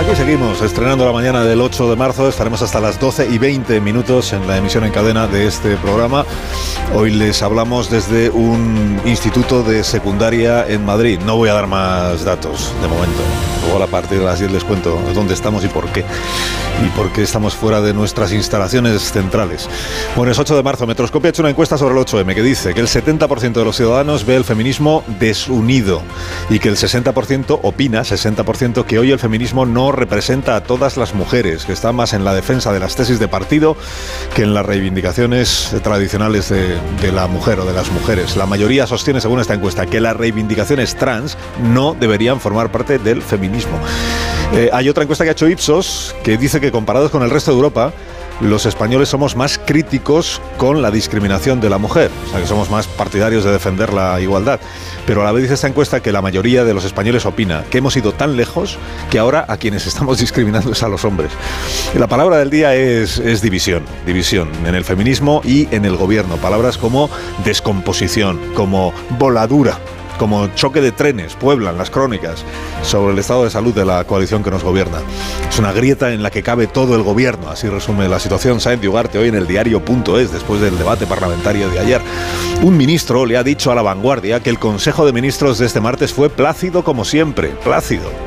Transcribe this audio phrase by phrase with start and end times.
[0.00, 2.28] Aquí seguimos, estrenando la mañana del 8 de marzo.
[2.28, 6.26] Estaremos hasta las 12 y 20 minutos en la emisión en cadena de este programa.
[6.94, 11.18] Hoy les hablamos desde un instituto de secundaria en Madrid.
[11.24, 13.22] No voy a dar más datos de momento.
[13.62, 16.04] Luego a partir de las 10 les cuento dónde estamos y por qué.
[16.84, 19.66] Y por qué estamos fuera de nuestras instalaciones centrales.
[20.14, 20.86] Bueno, es 8 de marzo.
[20.86, 23.76] Metroscopia ha hecho una encuesta sobre el 8M que dice que el 70% de los
[23.76, 26.02] ciudadanos ve el feminismo desunido
[26.50, 31.14] y que el 60% opina, 60%, que hoy el feminismo no representa a todas las
[31.14, 33.76] mujeres, que está más en la defensa de las tesis de partido
[34.34, 38.36] que en las reivindicaciones tradicionales de, la mujer o de las mujeres.
[38.36, 43.22] La mayoría sostiene, según esta encuesta, que las reivindicaciones trans no deberían formar parte del
[43.22, 43.78] feminismo.
[44.52, 47.50] Eh, hay otra encuesta que ha hecho Ipsos que dice que comparados con el resto
[47.50, 47.92] de Europa,
[48.40, 52.70] los españoles somos más críticos con la discriminación de la mujer, o sea que somos
[52.70, 54.60] más partidarios de defender la igualdad.
[55.06, 57.78] Pero a la vez dice esta encuesta que la mayoría de los españoles opina que
[57.78, 58.78] hemos ido tan lejos
[59.10, 61.30] que ahora a quienes estamos discriminando es a los hombres.
[61.94, 66.36] La palabra del día es, es división, división en el feminismo y en el gobierno.
[66.36, 67.08] Palabras como
[67.44, 69.78] descomposición, como voladura
[70.16, 72.44] como choque de trenes, pueblan las crónicas
[72.82, 74.98] sobre el estado de salud de la coalición que nos gobierna.
[75.48, 78.80] Es una grieta en la que cabe todo el gobierno, así resume la situación Sáenz
[78.80, 82.00] de Ugarte hoy en el diario.es después del debate parlamentario de ayer.
[82.62, 85.80] Un ministro le ha dicho a la vanguardia que el Consejo de Ministros de este
[85.80, 88.25] martes fue plácido como siempre, plácido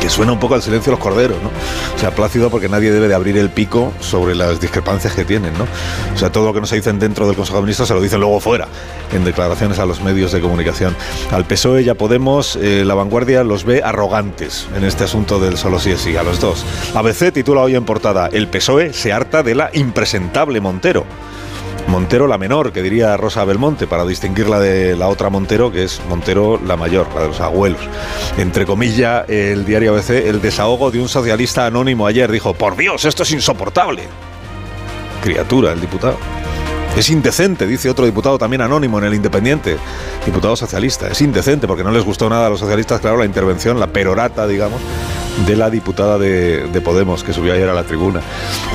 [0.00, 1.50] que suena un poco al silencio de los corderos, ¿no?
[1.94, 5.52] O sea, plácido porque nadie debe de abrir el pico sobre las discrepancias que tienen,
[5.58, 5.66] ¿no?
[6.14, 8.00] O sea, todo lo que no se dicen dentro del Consejo de Ministros se lo
[8.00, 8.68] dicen luego fuera,
[9.12, 10.96] en declaraciones a los medios de comunicación.
[11.32, 15.78] Al PSOE ya Podemos, eh, la vanguardia los ve arrogantes en este asunto del solo
[15.78, 16.64] sí es sí, a los dos.
[16.94, 21.04] ABC titula hoy en portada, el PSOE se harta de la impresentable Montero.
[21.88, 26.00] Montero la menor, que diría Rosa Belmonte, para distinguirla de la otra Montero, que es
[26.08, 27.80] Montero la mayor, la de los abuelos.
[28.36, 33.04] Entre comillas, el diario ABC, el desahogo de un socialista anónimo ayer dijo, por Dios,
[33.04, 34.02] esto es insoportable.
[35.22, 36.18] Criatura, el diputado.
[36.98, 39.76] Es indecente, dice otro diputado también anónimo en el Independiente,
[40.26, 41.06] diputado socialista.
[41.06, 44.48] Es indecente porque no les gustó nada a los socialistas, claro, la intervención, la perorata,
[44.48, 44.80] digamos,
[45.46, 48.20] de la diputada de, de Podemos que subió ayer a la tribuna.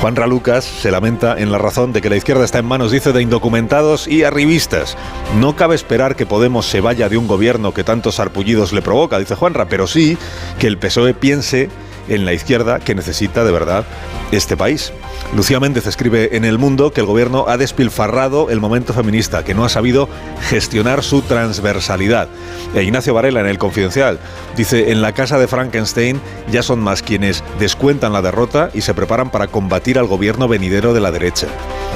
[0.00, 3.12] Juan Ralucas se lamenta en la razón de que la izquierda está en manos, dice,
[3.12, 4.96] de indocumentados y arribistas.
[5.38, 9.18] No cabe esperar que Podemos se vaya de un gobierno que tantos arpullidos le provoca,
[9.18, 10.16] dice Juanra, pero sí
[10.58, 11.68] que el PSOE piense
[12.08, 13.84] en la izquierda que necesita de verdad
[14.32, 14.92] este país.
[15.34, 19.54] Lucía Méndez escribe en El Mundo que el gobierno ha despilfarrado el momento feminista, que
[19.54, 20.08] no ha sabido
[20.48, 22.28] gestionar su transversalidad.
[22.74, 24.18] E Ignacio Varela en El Confidencial
[24.56, 26.20] dice, en la casa de Frankenstein
[26.50, 30.94] ya son más quienes descuentan la derrota y se preparan para combatir al gobierno venidero
[30.94, 31.48] de la derecha.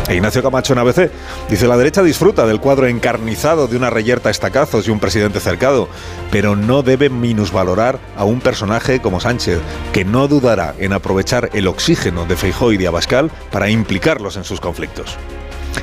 [0.08, 1.10] E Ignacio Camacho en ABC
[1.50, 5.38] dice, la derecha disfruta del cuadro encarnizado de una reyerta a estacazos y un presidente
[5.38, 5.88] cercado,
[6.30, 9.58] pero no debe minusvalorar a un personaje como Sánchez,
[10.04, 14.60] no dudará en aprovechar el oxígeno de Feijó y de Abascal para implicarlos en sus
[14.60, 15.16] conflictos.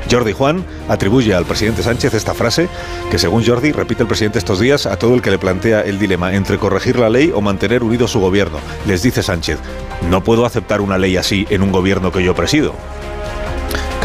[0.10, 2.68] Jordi Juan atribuye al presidente Sánchez esta frase
[3.10, 6.00] que según Jordi repite el presidente estos días a todo el que le plantea el
[6.00, 8.60] dilema entre corregir la ley o mantener unido su gobierno.
[8.88, 9.60] Les dice Sánchez,
[10.10, 12.74] no puedo aceptar una ley así en un gobierno que yo presido.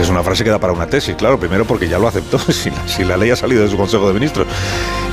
[0.01, 2.71] Es una frase que da para una tesis, claro, primero porque ya lo aceptó, si
[2.71, 4.47] la, si la ley ha salido de su Consejo de Ministros.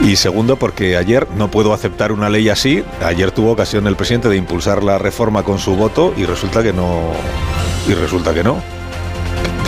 [0.02, 4.30] Y segundo porque ayer no puedo aceptar una ley así, ayer tuvo ocasión el presidente
[4.30, 7.12] de impulsar la reforma con su voto y resulta que no...
[7.88, 8.77] Y resulta que no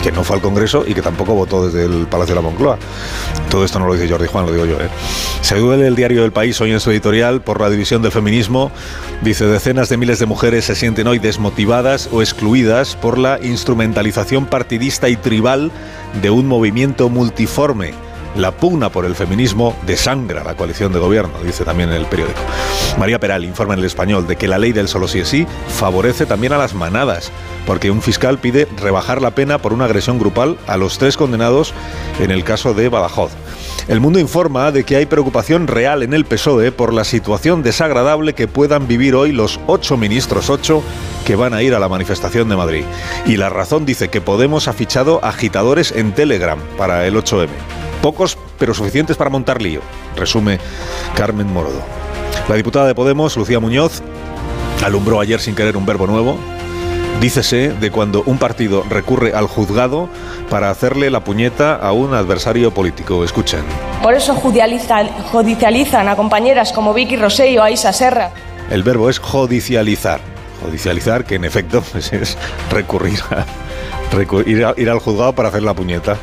[0.02, 2.78] que no fue al Congreso y que tampoco votó desde el Palacio de la Moncloa.
[3.50, 4.80] Todo esto no lo dice Jordi Juan, lo digo yo.
[4.80, 4.88] ¿eh?
[5.42, 8.70] Se duele el diario del País hoy en su editorial por la división del feminismo.
[9.22, 14.46] Dice, decenas de miles de mujeres se sienten hoy desmotivadas o excluidas por la instrumentalización
[14.46, 15.70] partidista y tribal
[16.22, 17.92] de un movimiento multiforme
[18.36, 22.40] la pugna por el feminismo desangra la coalición de gobierno, dice también el periódico.
[22.98, 25.46] María Peral informa en el español de que la ley del solo sí es sí
[25.68, 27.30] favorece también a las manadas,
[27.66, 31.72] porque un fiscal pide rebajar la pena por una agresión grupal a los tres condenados
[32.18, 33.32] en el caso de Badajoz.
[33.88, 38.34] El mundo informa de que hay preocupación real en el PSOE por la situación desagradable
[38.34, 40.82] que puedan vivir hoy los ocho ministros, ocho,
[41.24, 42.84] que van a ir a la manifestación de Madrid.
[43.26, 47.48] Y la razón dice que Podemos ha fichado agitadores en Telegram para el 8M.
[48.02, 49.80] Pocos, pero suficientes para montar lío,
[50.16, 50.58] resume
[51.14, 51.82] Carmen Morodo.
[52.48, 54.02] La diputada de Podemos, Lucía Muñoz,
[54.84, 56.38] alumbró ayer sin querer un verbo nuevo.
[57.20, 60.08] Dícese de cuando un partido recurre al juzgado
[60.48, 63.22] para hacerle la puñeta a un adversario político.
[63.22, 63.60] Escuchen.
[64.02, 68.30] Por eso judicializan, judicializan a compañeras como Vicky Rosell o Aisa Serra.
[68.70, 70.20] El verbo es judicializar.
[70.64, 72.38] Judicializar, que en efecto pues, es
[72.70, 73.44] recurrir a,
[74.46, 76.16] ir, al juzgado para hacer la puñeta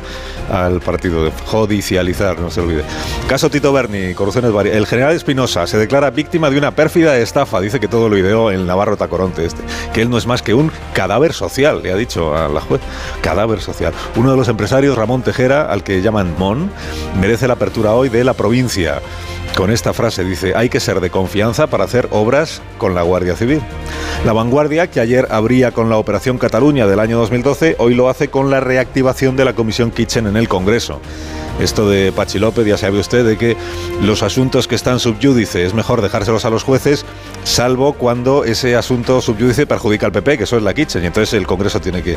[0.50, 2.82] al partido de judicializar, no se olvide.
[3.28, 4.76] Caso Tito Berni, corrupciones varias.
[4.76, 7.60] El general Espinosa se declara víctima de una pérfida estafa.
[7.60, 9.62] Dice que todo lo ideó el Navarro Tacoronte este.
[9.92, 12.80] Que él no es más que un cadáver social, le ha dicho a la juez.
[13.20, 13.92] Cadáver social.
[14.16, 16.70] Uno de los empresarios, Ramón Tejera, al que llaman Mon,
[17.20, 19.00] merece la apertura hoy de la provincia
[19.56, 20.24] con esta frase.
[20.24, 23.60] Dice, hay que ser de confianza para hacer obras con la Guardia Civil.
[24.24, 28.28] La vanguardia, que ayer abría con la Operación Cataluña del año 2012, hoy lo hace
[28.28, 31.00] con la reactivación de la Comisión Kitchen en el Congreso.
[31.60, 33.56] Esto de Pachi López, ya sabe usted, de que
[34.00, 37.04] los asuntos que están subyúdice es mejor dejárselos a los jueces,
[37.42, 41.34] salvo cuando ese asunto subyúdice perjudica al PP, que eso es la Kitchen, y entonces
[41.34, 42.16] el Congreso tiene que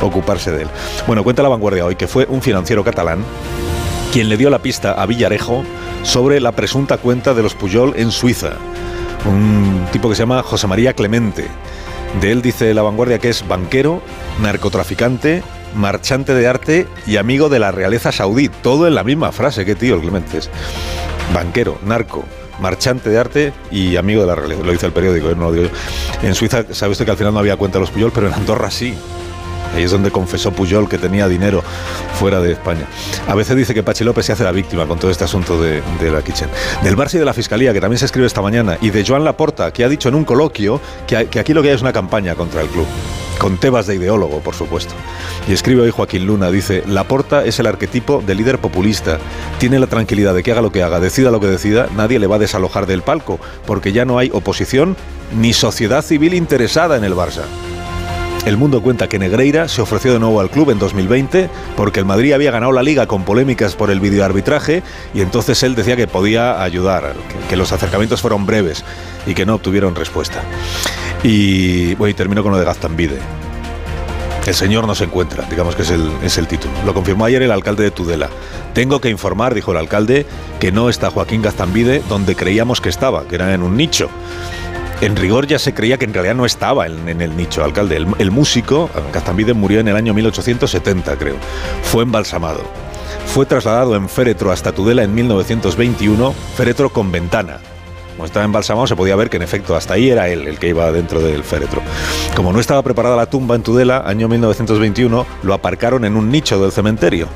[0.00, 0.68] ocuparse de él.
[1.06, 3.24] Bueno, cuenta la vanguardia hoy que fue un financiero catalán
[4.12, 5.64] quien le dio la pista a Villarejo
[6.02, 8.52] sobre la presunta cuenta de los Puyol en Suiza.
[9.26, 11.46] Un tipo que se llama José María Clemente.
[12.20, 14.02] De él dice La Vanguardia que es banquero,
[14.40, 15.42] narcotraficante,
[15.74, 18.48] marchante de arte y amigo de la realeza saudí.
[18.48, 20.40] Todo en la misma frase, qué tío el Clemente.
[21.34, 22.24] Banquero, narco,
[22.60, 24.62] marchante de arte y amigo de la realeza.
[24.62, 25.34] Lo dice el periódico, ¿eh?
[25.36, 26.26] no lo digo yo.
[26.26, 28.34] En Suiza, sabe usted que al final no había cuenta de los Puyol, pero en
[28.34, 28.94] Andorra sí.
[29.74, 31.62] Ahí es donde confesó Puyol que tenía dinero
[32.14, 32.86] fuera de España.
[33.26, 35.82] A veces dice que Pachi López se hace la víctima con todo este asunto de,
[36.10, 36.48] la Kitchen.
[36.82, 39.24] Del Barça y de la Fiscalía, que también se escribe esta mañana, y de Joan
[39.24, 41.92] Laporta, que ha dicho en un coloquio que, que aquí lo que hay es una
[41.92, 42.86] campaña contra el club
[43.38, 44.94] con tebas de ideólogo, por supuesto.
[45.48, 49.18] Y escribe hoy Joaquín Luna, dice, Laporta es el arquetipo de líder populista.
[49.58, 52.26] Tiene la tranquilidad de que haga lo que haga, decida lo que decida, nadie le
[52.26, 54.96] va a desalojar del palco, porque ya no hay oposición
[55.36, 57.44] ni sociedad civil interesada en el Barça.
[58.48, 62.06] El mundo cuenta que Negreira se ofreció de nuevo al club en 2020 porque el
[62.06, 66.06] Madrid había ganado la liga con polémicas por el videoarbitraje y entonces él decía que
[66.06, 67.12] podía ayudar,
[67.50, 68.86] que, los acercamientos fueron breves
[69.26, 70.42] y que no obtuvieron respuesta.
[71.22, 73.18] Y bueno, y termino con lo de Gaztambide.
[74.46, 76.72] El señor no se encuentra, digamos que es el, título.
[76.86, 78.30] Lo confirmó ayer el alcalde de Tudela.
[78.72, 80.24] Tengo que informar, dijo el alcalde,
[80.58, 84.08] que no está Joaquín Gaztambide donde creíamos que estaba, que era en un nicho
[85.00, 87.96] en rigor ya se creía que en realidad no estaba en, el nicho, alcalde.
[87.96, 91.36] El, músico, Castambide, murió en el año 1870, creo.
[91.82, 92.62] Fue embalsamado.
[93.26, 97.58] Fue trasladado en féretro hasta Tudela en 1921, féretro con ventana.
[98.16, 100.68] Como estaba embalsamado, se podía ver que en efecto hasta ahí era él el que
[100.68, 101.80] iba dentro del féretro.
[102.34, 106.60] Como no estaba preparada la tumba en Tudela, año 1921, lo aparcaron en un nicho
[106.60, 107.28] del cementerio.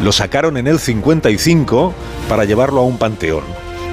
[0.00, 1.92] Lo sacaron en el 55
[2.30, 3.44] para llevarlo a un panteón.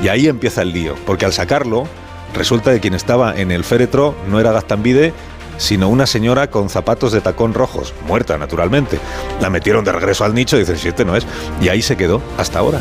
[0.01, 1.89] Y ahí empieza el lío, porque al sacarlo,
[2.33, 5.13] Resulta que quien estaba en el féretro no era Gastambide,
[5.57, 8.97] sino una señora con zapatos de tacón rojos, muerta naturalmente.
[9.41, 11.27] La metieron de regreso al nicho y dicen, si este no es.
[11.61, 12.79] Y ahí se quedó hasta ahora.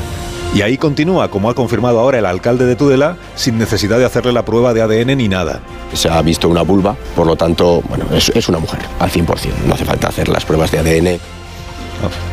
[0.54, 4.32] Y ahí continúa, como ha confirmado ahora el alcalde de Tudela, sin necesidad de hacerle
[4.32, 5.60] la prueba de ADN ni nada.
[5.92, 9.26] Se ha visto una vulva, por lo tanto, bueno, es, una mujer, al 100%.
[9.66, 11.20] No hace falta hacer las pruebas de ADN.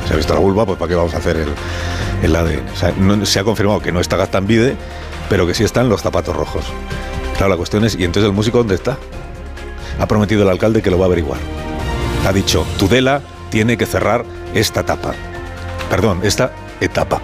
[0.08, 1.46] se ha visto la vulva, pues ¿para qué vamos a hacer
[2.24, 3.26] el, ADN?
[3.26, 4.78] se ha confirmado que no está Gastambide,
[5.30, 6.66] pero que sí están los zapatos rojos.
[7.38, 8.98] Claro, la cuestión es, ¿y entonces el músico dónde está?
[10.00, 11.40] Ha prometido el alcalde que lo va a averiguar.
[12.26, 15.14] Ha dicho, Tudela tiene que cerrar esta etapa.
[15.90, 17.22] Perdón, esta etapa.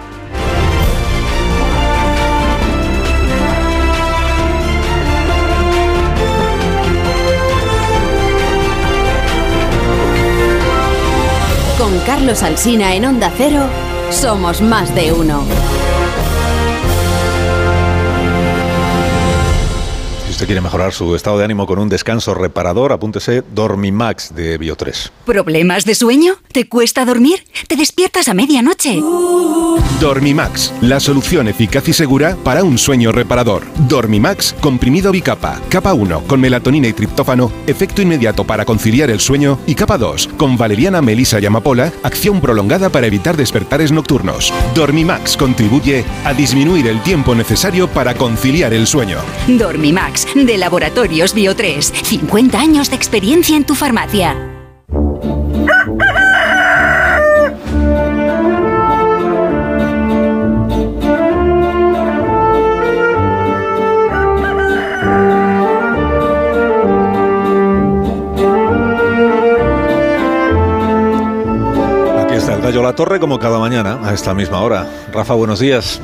[11.78, 13.64] Con Carlos Alsina en Onda Cero,
[14.10, 15.42] somos más de uno.
[20.46, 25.10] Quiere mejorar su estado de ánimo con un descanso reparador, apúntese Dormimax de Bio3.
[25.24, 26.34] ¿Problemas de sueño?
[26.52, 27.44] ¿Te cuesta dormir?
[27.68, 29.00] ¿Te despiertas a medianoche?
[30.00, 33.62] Dormimax, la solución eficaz y segura para un sueño reparador.
[33.88, 35.60] Dormimax, comprimido bicapa.
[35.68, 39.58] Capa 1, con melatonina y triptófano, efecto inmediato para conciliar el sueño.
[39.66, 44.52] Y capa 2, con valeriana, melisa y amapola, acción prolongada para evitar despertares nocturnos.
[44.74, 49.18] Dormimax contribuye a disminuir el tiempo necesario para conciliar el sueño.
[49.46, 51.82] Dormimax de Laboratorios Bio3.
[51.82, 54.30] 50 años de experiencia en tu farmacia.
[72.20, 74.86] Aquí está el gallo La Torre como cada mañana a esta misma hora.
[75.12, 76.00] Rafa, buenos días.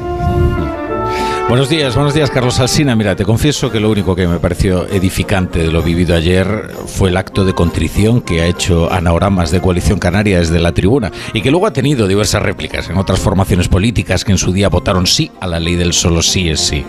[1.49, 2.95] Buenos días, buenos días Carlos Alsina.
[2.95, 7.09] Mira, te confieso que lo único que me pareció edificante de lo vivido ayer fue
[7.09, 11.41] el acto de contrición que ha hecho Anaoramas de Coalición Canaria desde la tribuna y
[11.41, 15.07] que luego ha tenido diversas réplicas en otras formaciones políticas que en su día votaron
[15.07, 16.85] sí a la ley del solo sí es sí.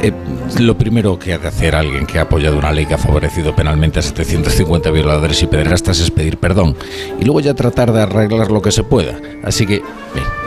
[0.00, 0.10] Eh,
[0.58, 3.54] lo primero que ha de hacer alguien que ha apoyado una ley que ha favorecido
[3.54, 6.74] penalmente a 750 violadores y pederastas es pedir perdón
[7.20, 9.20] y luego ya tratar de arreglar lo que se pueda.
[9.44, 9.82] Así que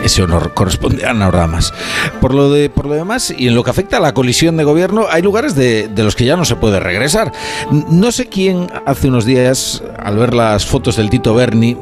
[0.04, 1.74] ese honor corresponde a Anaoramas.
[2.20, 4.64] Por lo, de, por lo demás, y en lo que afecta a la colisión de
[4.64, 7.32] gobierno, hay lugares de, de, los que ya no se puede regresar.
[7.90, 11.78] No sé quién hace unos días, al ver las fotos del Tito Berni,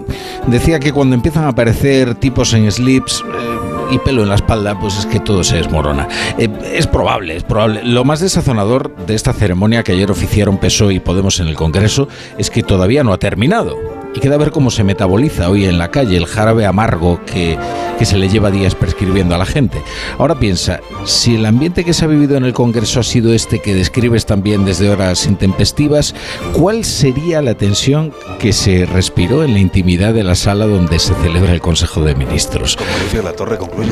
[0.47, 3.23] decía que cuando empiezan a aparecer tipos en slips...
[3.23, 6.07] Eh, y pelo en la espalda, pues es que todo se desmorona.
[6.37, 7.83] Eh, es probable, es probable.
[7.83, 12.07] Lo más desazonador de esta ceremonia que ayer oficiaron PSOE y Podemos en el Congreso
[12.37, 15.91] es que todavía no ha terminado y queda ver cómo se metaboliza hoy en la
[15.91, 17.57] calle el jarabe amargo que,
[17.97, 19.81] que, se le lleva días prescribiendo a la gente.
[20.17, 23.59] Ahora piensa, si el ambiente que se ha vivido en el Congreso ha sido este
[23.59, 26.15] que describes también desde horas intempestivas,
[26.53, 31.13] ¿cuál sería la tensión que se respiró en la intimidad de la sala donde se
[31.15, 32.77] celebra el Consejo de Ministros?
[32.77, 33.91] Concluye la torre, concluye.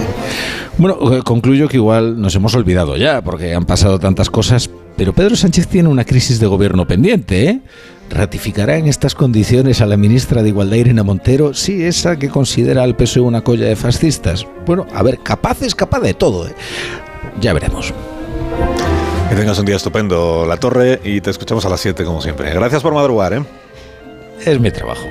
[0.78, 5.36] Bueno, concluyo que igual nos hemos olvidado ya, porque han pasado tantas cosas, pero Pedro
[5.36, 7.62] Sánchez tiene una crisis de gobierno pendiente, ¿eh?
[8.10, 11.54] ¿Ratificará en estas condiciones a la ministra de Igualdad Irene Montero?
[11.54, 14.48] Sí, esa que considera al PSOE una colla de fascistas.
[14.66, 16.48] Bueno, a ver, capaz es capaz de todo.
[16.48, 16.56] ¿eh?
[17.42, 17.94] Ya veremos.
[19.30, 22.54] Que tengas un día estupendo, La Torre, y te escuchamos a las 7 como siempre.
[22.54, 23.44] Gracias por madrugar, ¿eh?
[24.46, 25.08] Es mi trabajo.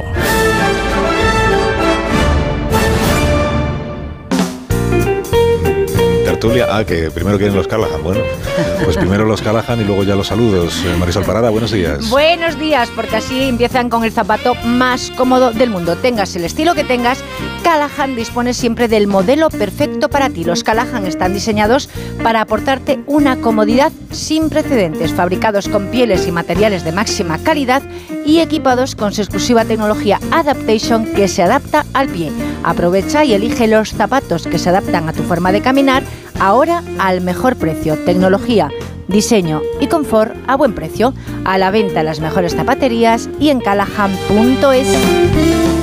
[6.70, 8.02] Ah, que primero quieren los Callahan.
[8.02, 8.20] Bueno,
[8.84, 10.82] pues primero los Callahan y luego ya los saludos.
[10.84, 12.10] Eh, Marisol Parada, buenos días.
[12.10, 15.96] Buenos días, porque así empiezan con el zapato más cómodo del mundo.
[15.96, 17.24] Tengas el estilo que tengas,
[17.64, 20.44] Callahan dispone siempre del modelo perfecto para ti.
[20.44, 21.88] Los Callahan están diseñados
[22.22, 27.82] para aportarte una comodidad sin precedentes, fabricados con pieles y materiales de máxima calidad
[28.24, 32.30] y equipados con su exclusiva tecnología Adaptation que se adapta al pie.
[32.62, 36.02] Aprovecha y elige los zapatos que se adaptan a tu forma de caminar
[36.40, 37.96] ahora al mejor precio.
[38.04, 38.70] Tecnología,
[39.08, 41.14] diseño y confort a buen precio.
[41.44, 45.75] A la venta en las mejores zapaterías y en callahan.es.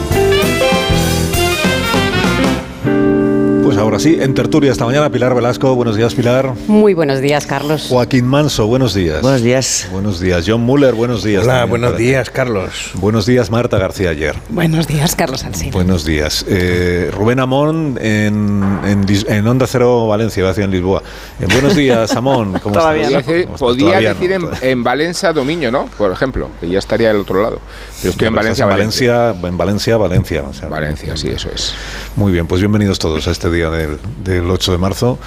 [3.83, 5.75] ahora sí, en tertulia esta mañana, Pilar Velasco.
[5.75, 6.53] Buenos días, Pilar.
[6.67, 7.87] Muy buenos días, Carlos.
[7.89, 9.21] Joaquín Manso, buenos días.
[9.21, 9.87] Buenos días.
[9.91, 10.45] Buenos días.
[10.47, 11.43] John Muller, buenos días.
[11.43, 12.91] Hola, buenos días, Carlos.
[12.95, 14.35] Buenos días, Marta García ayer.
[14.49, 15.73] Buenos días, Carlos Alcina.
[15.73, 16.45] Buenos días.
[16.47, 21.03] Eh, Rubén Amón en, en, en, Onda Cero Valencia, iba a decir en Lisboa.
[21.41, 22.59] Eh, buenos días, Amón.
[22.63, 23.27] ¿Cómo Todavía estás?
[23.27, 23.43] no.
[23.45, 25.87] ¿Cómo Podía decir en, en, Valencia Domiño, ¿no?
[25.97, 27.59] Por ejemplo, que ya estaría del otro lado.
[28.03, 30.43] Pero estoy en Valencia, en Valencia, en Valencia, Valencia.
[30.43, 31.73] O sea, Valencia, sí, eso es.
[32.17, 35.17] Muy bien, pues bienvenidos todos a este día del, del 8 de marzo.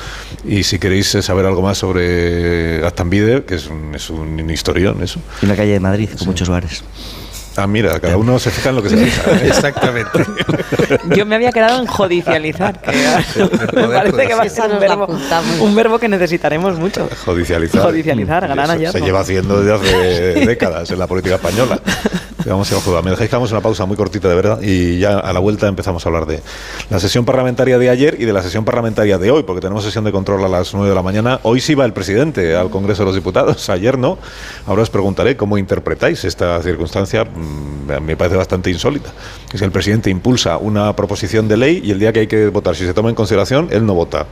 [0.44, 5.20] Y si queréis saber algo más sobre Aztambide, que es un, es un historión, eso.
[5.40, 6.26] Y una calle de Madrid con sí.
[6.26, 6.84] muchos bares.
[7.56, 9.30] Ah, mira, cada uno se fija en lo que se fija.
[9.30, 9.46] ¿eh?
[9.46, 10.26] Exactamente.
[11.16, 12.78] Yo me había quedado en judicializar.
[12.82, 12.90] Que
[13.74, 15.06] me parece que va a ser un verbo,
[15.60, 17.08] un verbo, que necesitaremos mucho.
[17.24, 17.86] Judicializar.
[17.86, 18.92] Judicializar, ganar allá.
[18.92, 19.92] Se lleva haciendo desde hace
[20.46, 21.80] décadas en la política española.
[22.48, 23.02] Vamos a jugar.
[23.02, 25.66] Me dejáis que hagamos una pausa muy cortita, de verdad, y ya a la vuelta
[25.66, 26.40] empezamos a hablar de
[26.90, 30.04] la sesión parlamentaria de ayer y de la sesión parlamentaria de hoy, porque tenemos sesión
[30.04, 31.40] de control a las 9 de la mañana.
[31.42, 34.18] Hoy sí va el presidente al Congreso de los Diputados, ayer no.
[34.66, 39.10] Ahora os preguntaré cómo interpretáis esta circunstancia, me parece bastante insólita.
[39.52, 42.48] Es que el presidente impulsa una proposición de ley y el día que hay que
[42.48, 44.26] votar, si se toma en consideración, él no vota.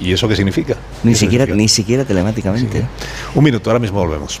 [0.00, 0.76] ¿Y eso qué significa?
[1.04, 1.62] Ni, ¿Qué siquiera, significa?
[1.62, 2.80] ni siquiera telemáticamente.
[2.80, 2.86] Sí.
[3.34, 4.40] Un minuto, ahora mismo volvemos.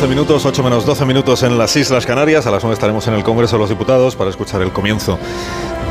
[0.00, 2.46] 12 minutos, 8 menos 12 minutos en las Islas Canarias.
[2.46, 5.18] A las 9 estaremos en el Congreso de los Diputados para escuchar el comienzo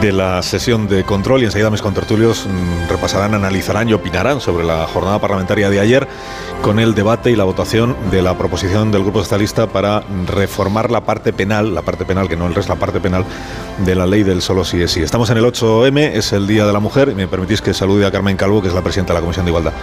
[0.02, 4.64] de la sesión de control y enseguida mis contertulios mmm, repasarán, analizarán y opinarán sobre
[4.64, 6.08] la jornada parlamentaria de ayer
[6.62, 11.02] con el debate y la votación de la proposición del Grupo Socialista para reformar la
[11.02, 13.26] parte penal, la parte penal que no el resto, la parte penal
[13.86, 15.02] de la ley del solo sí es sí.
[15.02, 18.06] Estamos en el 8M, es el Día de la Mujer y me permitís que salude
[18.06, 19.74] a Carmen Calvo, que es la presidenta de la Comisión de Igualdad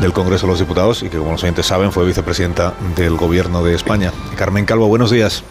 [0.00, 3.62] del Congreso de los Diputados y que como los oyentes saben fue vicepresidenta del Gobierno
[3.62, 4.12] de España.
[4.36, 5.44] Carmen Calvo, buenos días.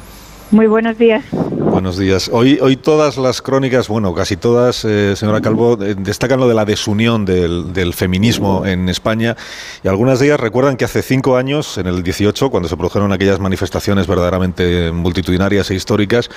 [0.51, 1.23] Muy buenos días.
[1.31, 2.27] Buenos días.
[2.33, 6.55] Hoy, hoy todas las crónicas, bueno, casi todas, eh, señora Calvo, eh, destacan lo de
[6.55, 9.37] la desunión del, del, feminismo en España
[9.83, 13.13] y algunas de ellas recuerdan que hace cinco años, en el 18, cuando se produjeron
[13.13, 16.31] aquellas manifestaciones verdaderamente multitudinarias e históricas,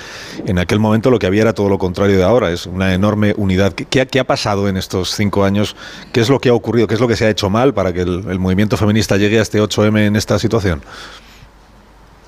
[0.45, 3.33] en aquel momento lo que había era todo lo contrario de ahora, es una enorme
[3.35, 3.73] unidad.
[3.73, 5.75] ¿Qué, qué ha pasado en estos cinco años?
[6.11, 6.85] ¿Qué es lo que ha ocurrido?
[6.85, 9.39] ¿Qué es lo que se ha hecho mal para que el, el movimiento feminista llegue
[9.39, 10.83] a este 8M en esta situación?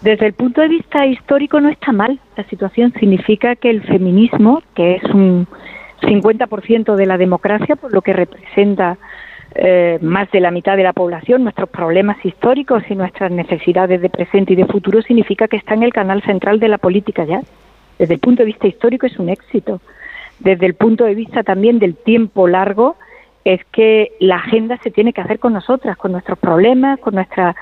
[0.05, 2.19] Desde el punto de vista histórico no está mal.
[2.37, 5.47] La situación significa que el feminismo, que es un
[6.01, 8.99] 50% de la democracia, por lo que representa
[9.55, 14.11] eh, más de la mitad de la población, nuestros problemas históricos y nuestras necesidades de
[14.11, 17.41] presente y de futuro, significa que está en el canal central de la política ya.
[17.97, 19.81] Desde el punto de vista histórico es un éxito.
[20.37, 22.95] Desde el punto de vista también del tiempo largo,
[23.43, 27.55] es que la agenda se tiene que hacer con nosotras, con nuestros problemas, con nuestras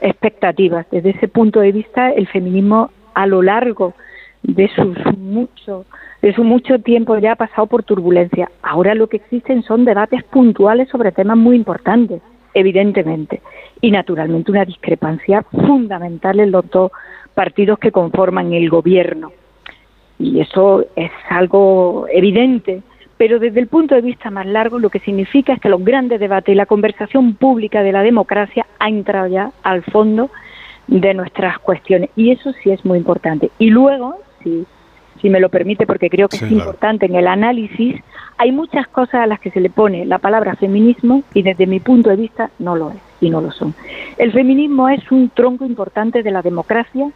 [0.00, 0.86] expectativas.
[0.90, 3.94] Desde ese punto de vista, el feminismo a lo largo
[4.42, 5.84] de sus mucho,
[6.22, 8.50] de su mucho tiempo ya ha pasado por turbulencia.
[8.62, 12.22] Ahora lo que existen son debates puntuales sobre temas muy importantes,
[12.54, 13.42] evidentemente,
[13.80, 16.90] y naturalmente una discrepancia fundamental en los dos
[17.34, 19.32] partidos que conforman el gobierno.
[20.18, 22.82] Y eso es algo evidente
[23.20, 26.20] pero desde el punto de vista más largo lo que significa es que los grandes
[26.20, 30.30] debates y la conversación pública de la democracia ha entrado ya al fondo
[30.86, 33.50] de nuestras cuestiones y eso sí es muy importante.
[33.58, 34.64] Y luego, si,
[35.20, 38.00] si me lo permite, porque creo que es importante en el análisis,
[38.38, 41.78] hay muchas cosas a las que se le pone la palabra feminismo y desde mi
[41.78, 43.74] punto de vista no lo es y no lo son.
[44.16, 47.10] El feminismo es un tronco importante de la democracia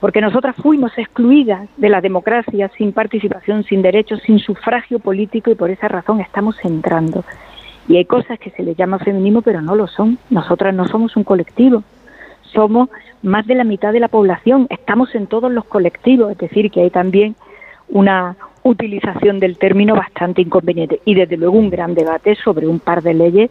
[0.00, 5.56] porque nosotras fuimos excluidas de la democracia sin participación, sin derechos, sin sufragio político y
[5.56, 7.24] por esa razón estamos entrando.
[7.88, 10.18] Y hay cosas que se le llama feminismo pero no lo son.
[10.30, 11.82] Nosotras no somos un colectivo,
[12.42, 12.88] somos
[13.22, 16.82] más de la mitad de la población, estamos en todos los colectivos, es decir, que
[16.82, 17.34] hay también
[17.88, 23.02] una utilización del término bastante inconveniente y desde luego un gran debate sobre un par
[23.02, 23.50] de leyes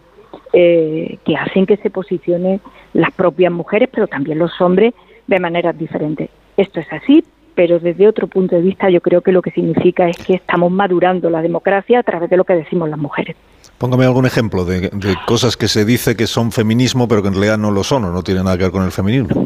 [0.53, 2.61] eh, que hacen que se posicionen
[2.93, 4.93] las propias mujeres, pero también los hombres
[5.27, 6.29] de maneras diferentes.
[6.55, 7.23] Esto es así,
[7.55, 10.71] pero desde otro punto de vista yo creo que lo que significa es que estamos
[10.71, 13.35] madurando la democracia a través de lo que decimos las mujeres.
[13.77, 14.89] Póngame algún ejemplo de,
[15.27, 18.11] cosas que se dice que son feminismo, pero que en realidad no lo son o
[18.11, 19.43] no tienen nada que ver con el feminismo.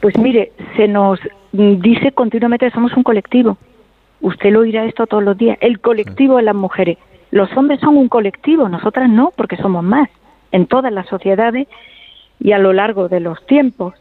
[0.00, 1.20] Pues mire, se nos
[1.52, 3.56] dice continuamente que somos un colectivo.
[4.20, 5.58] Usted lo oirá esto todos los días.
[5.60, 6.98] El colectivo de las mujeres.
[7.30, 10.08] Los hombres son un colectivo, nosotras no, porque somos más
[10.50, 11.68] en todas las sociedades
[12.40, 13.94] y a lo largo de los tiempos.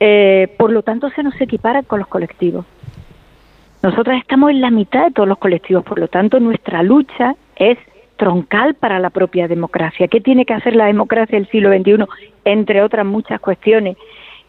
[0.00, 2.64] Eh, por lo tanto, se nos equipara con los colectivos.
[3.82, 7.78] Nosotras estamos en la mitad de todos los colectivos, por lo tanto, nuestra lucha es
[8.16, 10.08] troncal para la propia democracia.
[10.08, 12.04] ¿Qué tiene que hacer la democracia del siglo XXI?
[12.44, 13.96] Entre otras muchas cuestiones,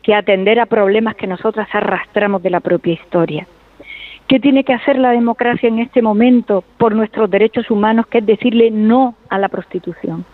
[0.02, 3.48] que atender a problemas que nosotras arrastramos de la propia historia.
[4.28, 8.26] ¿Qué tiene que hacer la democracia en este momento por nuestros derechos humanos, que es
[8.26, 10.26] decirle no a la prostitución?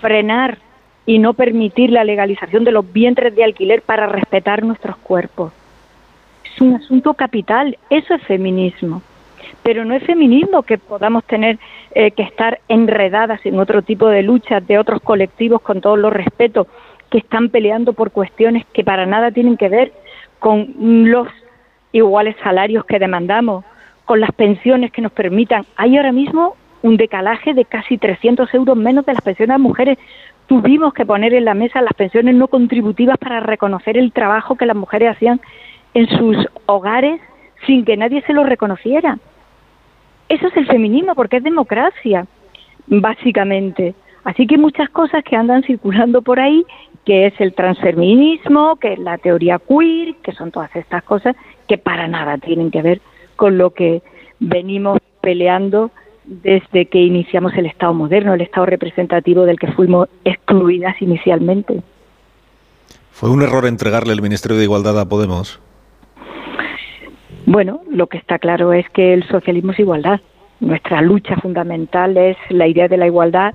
[0.00, 0.58] Frenar
[1.06, 5.52] y no permitir la legalización de los vientres de alquiler para respetar nuestros cuerpos.
[6.44, 9.02] Es un asunto capital, eso es feminismo.
[9.62, 11.58] Pero no es feminismo que podamos tener
[11.94, 16.12] eh, que estar enredadas en otro tipo de luchas de otros colectivos con todos los
[16.12, 16.66] respetos
[17.10, 19.92] que están peleando por cuestiones que para nada tienen que ver
[20.38, 20.74] con
[21.10, 21.28] los
[21.92, 23.64] iguales salarios que demandamos,
[24.04, 25.64] con las pensiones que nos permitan.
[25.76, 29.98] Hay ahora mismo un decalaje de casi 300 euros menos de las pensiones de mujeres
[30.52, 34.66] tuvimos que poner en la mesa las pensiones no contributivas para reconocer el trabajo que
[34.66, 35.40] las mujeres hacían
[35.94, 36.36] en sus
[36.66, 37.22] hogares
[37.66, 39.18] sin que nadie se lo reconociera.
[40.28, 42.26] Eso es el feminismo porque es democracia,
[42.86, 43.94] básicamente.
[44.24, 46.66] Así que muchas cosas que andan circulando por ahí,
[47.06, 51.34] que es el transfeminismo, que es la teoría queer, que son todas estas cosas
[51.66, 53.00] que para nada tienen que ver
[53.36, 54.02] con lo que
[54.38, 55.92] venimos peleando
[56.24, 61.82] desde que iniciamos el Estado moderno, el Estado representativo del que fuimos excluidas inicialmente.
[63.10, 65.60] ¿Fue un error entregarle el Ministerio de Igualdad a Podemos?
[67.46, 70.20] Bueno, lo que está claro es que el socialismo es igualdad.
[70.60, 73.52] Nuestra lucha fundamental es la idea de la igualdad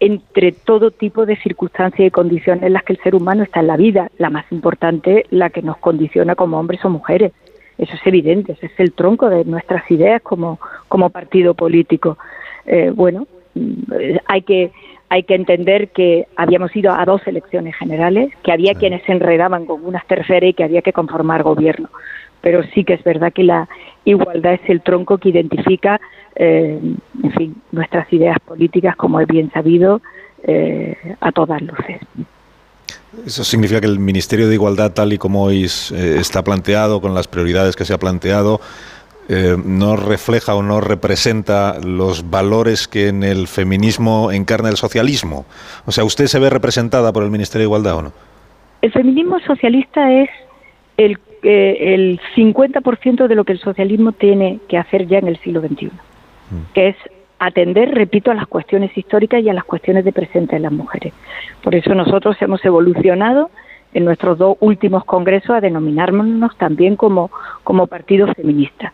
[0.00, 3.66] entre todo tipo de circunstancias y condiciones en las que el ser humano está en
[3.68, 4.10] la vida.
[4.18, 7.32] La más importante, la que nos condiciona como hombres o mujeres.
[7.78, 10.58] Eso es evidente, ese es el tronco de nuestras ideas como,
[10.88, 12.18] como partido político.
[12.64, 13.92] Eh, bueno, mm,
[14.26, 14.72] hay que
[15.08, 19.64] hay que entender que habíamos ido a dos elecciones generales, que había quienes se enredaban
[19.64, 21.88] con unas terceras y que había que conformar gobierno.
[22.40, 23.68] Pero sí que es verdad que la
[24.04, 26.00] igualdad es el tronco que identifica,
[26.34, 26.80] eh,
[27.22, 30.00] en fin, nuestras ideas políticas, como es bien sabido,
[30.42, 32.00] eh, a todas luces.
[33.24, 37.14] Eso significa que el Ministerio de Igualdad, tal y como hoy eh, está planteado, con
[37.14, 38.60] las prioridades que se ha planteado,
[39.28, 45.46] eh, no refleja o no representa los valores que en el feminismo encarna el socialismo?
[45.84, 48.12] O sea, ¿usted se ve representada por el Ministerio de Igualdad o no?
[48.82, 50.30] El feminismo socialista es
[50.96, 55.38] el, eh, el 50% de lo que el socialismo tiene que hacer ya en el
[55.40, 55.90] siglo XXI,
[56.72, 56.96] que es
[57.38, 61.12] atender, repito, a las cuestiones históricas y a las cuestiones de presente de las mujeres.
[61.62, 63.50] Por eso nosotros hemos evolucionado
[63.92, 67.30] en nuestros dos últimos congresos a denominarnos también como,
[67.64, 68.92] como partido feminista.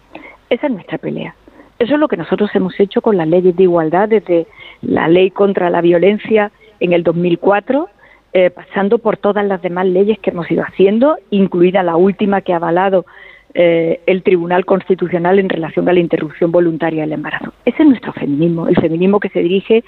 [0.49, 1.35] Esa es nuestra pelea.
[1.79, 4.47] Eso es lo que nosotros hemos hecho con las leyes de igualdad, desde
[4.83, 7.89] la ley contra la violencia en el 2004,
[8.35, 12.53] eh, pasando por todas las demás leyes que hemos ido haciendo, incluida la última que
[12.53, 13.05] ha avalado
[13.55, 17.53] eh, el Tribunal Constitucional en relación a la interrupción voluntaria del embarazo.
[17.65, 19.85] Ese es nuestro feminismo, el feminismo que se dirige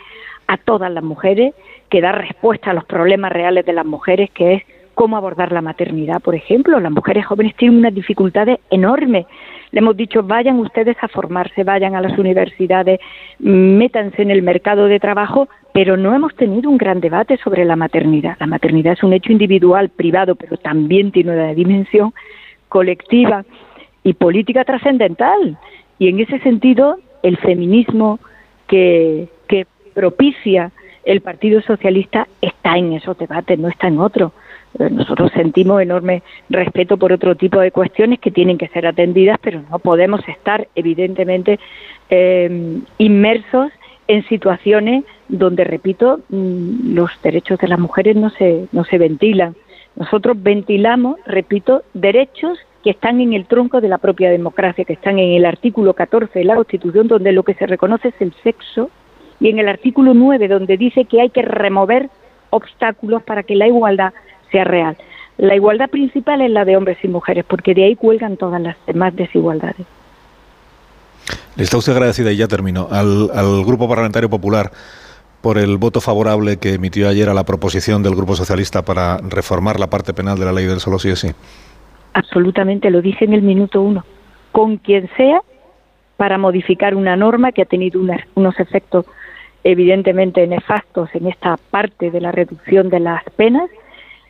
[0.46, 1.54] a todas las mujeres,
[1.88, 4.62] que da respuesta a los problemas reales de las mujeres, que es
[4.94, 6.78] cómo abordar la maternidad, por ejemplo.
[6.80, 9.26] Las mujeres jóvenes tienen unas dificultades enormes.
[9.70, 13.00] Le hemos dicho, vayan ustedes a formarse, vayan a las universidades,
[13.38, 17.76] métanse en el mercado de trabajo, pero no hemos tenido un gran debate sobre la
[17.76, 18.36] maternidad.
[18.38, 22.12] La maternidad es un hecho individual, privado, pero también tiene una dimensión
[22.74, 23.44] colectiva
[24.02, 25.56] y política trascendental.
[26.00, 28.18] Y en ese sentido, el feminismo
[28.66, 29.28] que,
[29.94, 30.72] propicia
[31.04, 34.32] el Partido Socialista está en esos debates, no está en otros.
[34.80, 39.38] Eh, nosotros sentimos enorme respeto por otro tipo de cuestiones que tienen que ser atendidas,
[39.40, 41.60] pero no podemos estar, evidentemente,
[42.10, 43.70] eh, inmersos
[44.08, 49.54] en situaciones donde, repito, mm, los derechos de las mujeres no se, no se ventilan.
[49.96, 55.18] Nosotros ventilamos, repito, derechos que están en el tronco de la propia democracia, que están
[55.18, 58.90] en el artículo 14 de la Constitución, donde lo que se reconoce es el sexo,
[59.40, 62.10] y en el artículo 9, donde dice que hay que remover
[62.50, 64.12] obstáculos para que la igualdad
[64.50, 64.96] sea real.
[65.38, 68.76] La igualdad principal es la de hombres y mujeres, porque de ahí cuelgan todas las
[68.86, 69.86] demás desigualdades.
[71.56, 74.70] Le está usted agradecida, y ya termino, al, Grupo Parlamentario Popular
[75.44, 79.78] por el voto favorable que emitió ayer a la proposición del Grupo Socialista para reformar
[79.78, 81.32] la parte penal de la ley del solo sí es sí?
[82.14, 84.06] Absolutamente, lo dije en el minuto uno.
[84.52, 85.42] Con quien sea
[86.16, 88.00] para modificar una norma que ha tenido
[88.34, 89.04] unos efectos
[89.64, 93.68] evidentemente nefastos en esta parte de la reducción de las penas.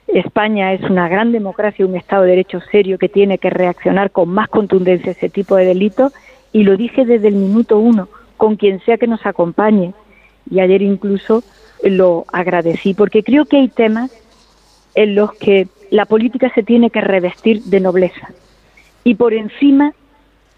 [0.09, 4.31] España es una gran democracia, un Estado de Derecho serio que tiene que reaccionar con
[4.31, 6.13] más contundencia a ese tipo de delitos
[6.53, 9.95] y lo dije desde el minuto uno, con quien sea que nos acompañe,
[10.51, 11.43] y ayer incluso
[11.83, 14.11] lo agradecí, porque creo que hay temas
[14.95, 18.31] en los que la política se tiene que revestir de nobleza
[19.03, 19.93] y por encima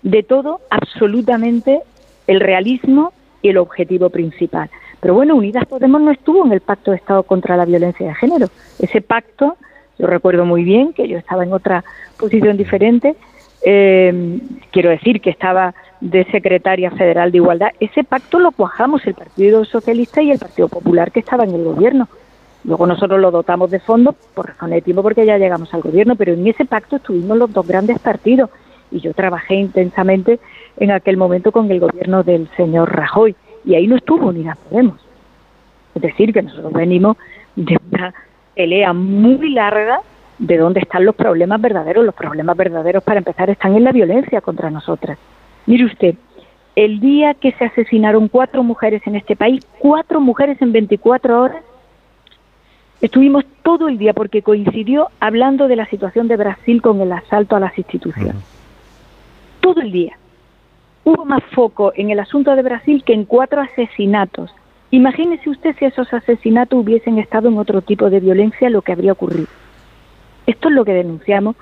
[0.03, 1.81] de todo absolutamente
[2.27, 4.71] el realismo y el objetivo principal.
[5.01, 8.15] Pero bueno, Unidas Podemos no estuvo en el Pacto de Estado contra la Violencia de
[8.15, 8.49] Género.
[8.79, 9.57] Ese pacto,
[9.99, 11.85] yo recuerdo muy bien que yo estaba en otra
[12.19, 13.17] posición diferente,
[13.65, 14.39] eh,
[14.71, 15.75] quiero decir que estaba
[16.11, 17.71] de secretaria federal de igualdad.
[17.81, 21.65] Ese pacto lo cuajamos el Partido Socialista y el Partido Popular que estaba en el
[21.65, 22.09] gobierno.
[22.65, 26.17] Luego nosotros lo dotamos de fondos por razón de tiempo porque ya llegamos al gobierno,
[26.17, 28.51] pero en ese pacto estuvimos los dos grandes partidos
[28.91, 30.39] y yo trabajé intensamente
[30.79, 35.01] en aquel momento con el gobierno del señor Rajoy y ahí no estuvo Unidas Podemos.
[35.95, 37.17] Es decir, que nosotros venimos
[37.57, 38.15] de una
[38.55, 40.01] pelea muy larga
[40.39, 42.05] de dónde están los problemas verdaderos.
[42.05, 45.19] Los problemas verdaderos, para empezar, están en la violencia contra nosotras.
[45.67, 46.15] Mire usted,
[46.77, 51.63] el día que se asesinaron cuatro mujeres en este país, cuatro mujeres en 24 horas,
[53.01, 57.57] estuvimos todo el día porque coincidió hablando de la situación de Brasil con el asalto
[57.57, 58.37] a las instituciones.
[59.61, 60.17] Todo el día.
[61.03, 64.55] Hubo más foco en el asunto de Brasil que en cuatro asesinatos.
[64.91, 69.13] Imagínese usted si esos asesinatos hubiesen estado en otro tipo de violencia, lo que habría
[69.13, 69.49] ocurrido.
[70.47, 71.57] Esto es lo que denunciamos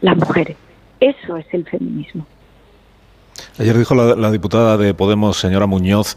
[0.00, 0.56] las mujeres.
[1.00, 2.26] Eso es el feminismo.
[3.58, 6.16] Ayer dijo la, diputada de Podemos, señora Muñoz,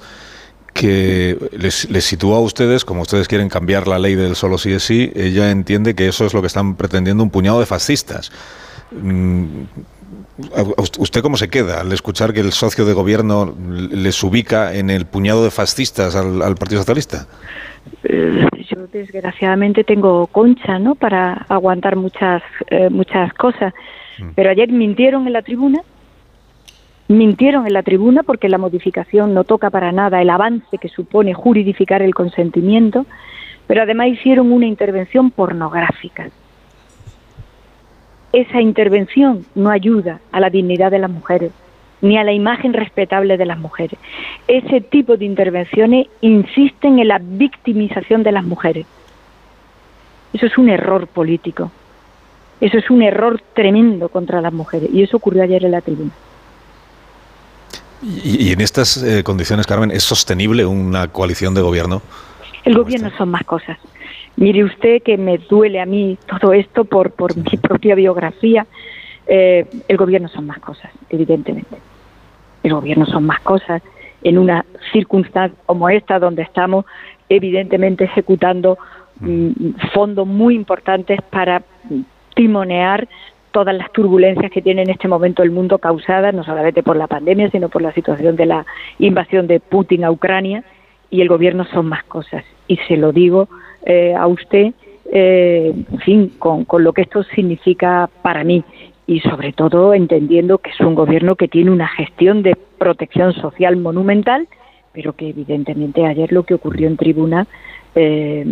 [0.74, 4.74] que les, les, sitúa a ustedes, como ustedes quieren cambiar la ley del solo sí
[4.74, 8.32] es sí, ella entiende que eso es lo que están pretendiendo un puñado de fascistas.
[8.92, 9.64] Mm,
[11.00, 15.06] ¿Usted cómo se queda al escuchar que el socio de gobierno les ubica en el
[15.06, 17.26] puñado de fascistas al, Partido Socialista?
[18.04, 20.96] Eh, yo desgraciadamente tengo concha, ¿no?
[20.96, 23.74] Para aguantar muchas eh, muchas cosas.
[24.20, 24.30] Mm.
[24.36, 25.80] Pero ayer mintieron en la tribuna
[27.08, 31.34] Mintieron en la tribuna porque la modificación no toca para nada el avance que supone
[31.34, 33.06] juridificar el consentimiento,
[33.68, 36.30] pero además hicieron una intervención pornográfica.
[38.34, 41.52] Esa intervención no ayuda a la dignidad de las mujeres
[42.02, 43.98] ni a la imagen respetable de las mujeres.
[44.48, 48.86] Ese tipo de intervenciones insisten en la victimización de las mujeres.
[50.34, 51.72] Eso es un error político.
[52.62, 54.90] Eso es un error tremendo contra las mujeres.
[54.94, 56.12] Y eso ocurrió ayer en la tribuna.
[58.02, 62.02] ¿Y, en estas eh, condiciones, Carmen, es sostenible una coalición de gobierno?
[62.64, 63.78] El gobierno son más cosas.
[64.38, 68.66] Mire usted que me duele a mí todo esto por, por mi propia biografía.
[69.28, 71.78] Eh, el gobierno son más cosas, evidentemente.
[72.64, 73.82] El gobierno son más cosas.
[74.24, 76.86] En una circunstancia como esta, donde estamos
[77.30, 78.78] evidentemente ejecutando
[79.20, 79.52] mm,
[79.94, 81.64] fondos muy importantes para
[82.36, 83.08] timonear
[83.56, 87.08] todas las turbulencias que tiene en este momento el mundo causadas no solamente por la
[87.08, 88.66] pandemia, sino por la situación de la
[89.00, 90.66] invasión de Putin a Ucrania
[91.10, 92.44] y el gobierno son más cosas.
[92.68, 93.48] Y se lo digo
[93.86, 94.74] eh, a usted,
[95.10, 98.66] eh, en fin, con, lo que esto significa para mí
[99.08, 103.78] y sobre todo entendiendo que es un gobierno que tiene una gestión de protección social
[103.78, 104.50] monumental,
[104.92, 107.48] pero que evidentemente ayer lo que ocurrió en tribuna,
[107.96, 108.46] eh,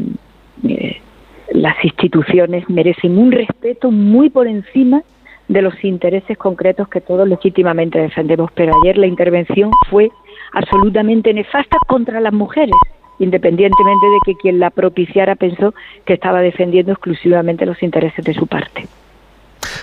[1.54, 5.04] las instituciones merecen un respeto muy por encima
[5.48, 8.52] de los intereses concretos que todos legítimamente defendemos.
[8.56, 10.10] Pero ayer la intervención fue
[10.54, 12.74] absolutamente nefasta contra las mujeres,
[13.20, 18.48] independientemente de que quien la propiciara pensó que estaba defendiendo exclusivamente los intereses de su
[18.48, 18.88] parte.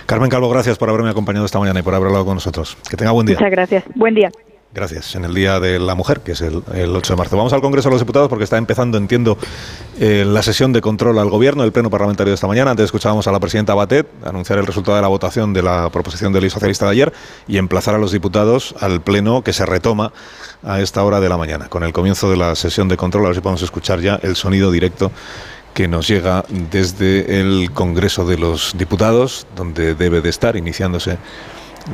[0.05, 2.77] Carmen Calvo, gracias por haberme acompañado esta mañana y por haber hablado con nosotros.
[2.89, 3.37] Que tenga buen día.
[3.37, 3.83] Muchas gracias.
[3.95, 4.29] Buen día.
[4.73, 5.15] Gracias.
[5.15, 7.35] En el Día de la Mujer, que es el, 8 de marzo.
[7.35, 9.37] Vamos al Congreso de los Diputados porque está empezando, entiendo,
[9.99, 12.71] eh, la sesión de control al Gobierno, el Pleno Parlamentario de esta mañana.
[12.71, 16.31] Antes escuchábamos a la presidenta Batet anunciar el resultado de la votación de la proposición
[16.31, 17.13] de ley socialista de ayer
[17.49, 20.13] y emplazar a los diputados al Pleno que se retoma
[20.63, 21.67] a esta hora de la mañana.
[21.67, 24.37] Con el comienzo de la sesión de control, a ver si podemos escuchar ya el
[24.37, 25.11] sonido directo
[25.73, 31.17] que nos llega desde el Congreso de los Diputados, donde debe de estar iniciándose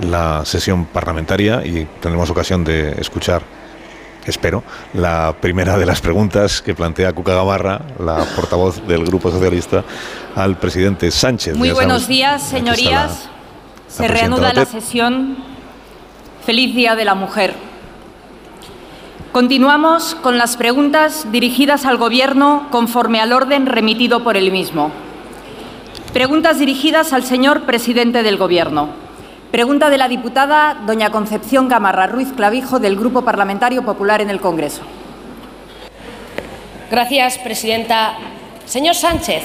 [0.01, 3.41] la sesión parlamentaria y tendremos ocasión de escuchar,
[4.25, 9.83] espero, la primera de las preguntas que plantea Cuca Gamarra, la portavoz del Grupo Socialista,
[10.35, 11.55] al presidente Sánchez.
[11.55, 13.29] Muy buenos días, señorías.
[13.87, 15.37] Se reanuda la sesión.
[16.45, 17.53] Feliz Día de la Mujer.
[19.33, 24.91] Continuamos con las preguntas dirigidas al Gobierno conforme al orden remitido por el mismo.
[26.13, 29.06] Preguntas dirigidas al señor presidente del Gobierno.
[29.57, 34.39] Pregunta de la diputada doña Concepción Gamarra Ruiz Clavijo del Grupo Parlamentario Popular en el
[34.39, 34.83] Congreso.
[36.91, 38.19] Gracias, presidenta.
[38.65, 39.41] Señor Sánchez,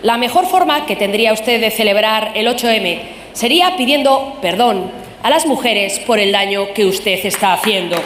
[0.00, 3.02] la mejor forma que tendría usted de celebrar el 8M
[3.34, 4.90] sería pidiendo perdón
[5.22, 7.96] a las mujeres por el daño que usted está haciendo.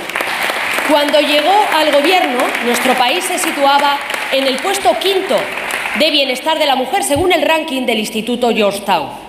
[0.90, 3.98] Cuando llegó al Gobierno, nuestro país se situaba
[4.32, 5.36] en el puesto quinto
[6.00, 9.25] de bienestar de la mujer según el ranking del Instituto Georgetown.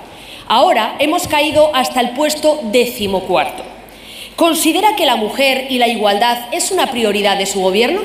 [0.49, 3.63] Ahora hemos caído hasta el puesto decimocuarto.
[4.37, 8.01] ¿Considera que la mujer y la igualdad es una prioridad de su gobierno?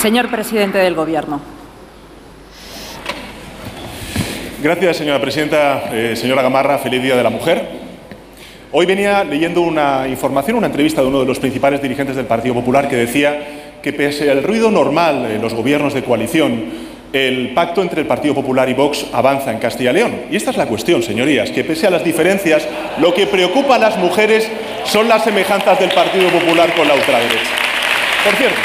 [0.00, 1.40] Señor presidente del Gobierno.
[4.62, 5.84] Gracias, señora presidenta.
[5.92, 7.68] Eh, señora Gamarra, feliz Día de la Mujer.
[8.70, 12.54] Hoy venía leyendo una información, una entrevista de uno de los principales dirigentes del Partido
[12.54, 16.64] Popular que decía que pese al ruido normal en los gobiernos de coalición,
[17.12, 20.20] el pacto entre el Partido Popular y Vox avanza en Castilla y León.
[20.30, 22.66] Y esta es la cuestión, señorías, que pese a las diferencias,
[22.98, 24.48] lo que preocupa a las mujeres
[24.84, 27.50] son las semejanzas del Partido Popular con la ultraderecha.
[28.24, 28.56] Por cierto,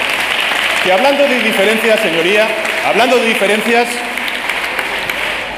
[0.85, 2.47] que hablando de diferencias, señoría,
[2.87, 3.89] hablando de diferencias,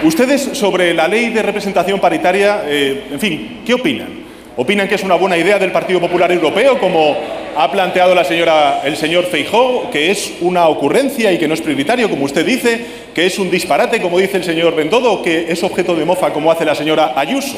[0.01, 4.21] ustedes sobre la ley de representación paritaria, eh, en fin, ¿qué opinan?
[4.57, 7.15] ¿Opinan que es una buena idea del Partido Popular Europeo como
[7.55, 11.61] ha planteado la señora, el señor Feijó que es una ocurrencia y que no es
[11.61, 15.63] prioritario, como usted dice, que es un disparate, como dice el señor Bendodo, que es
[15.63, 17.57] objeto de mofa, como hace la señora Ayuso.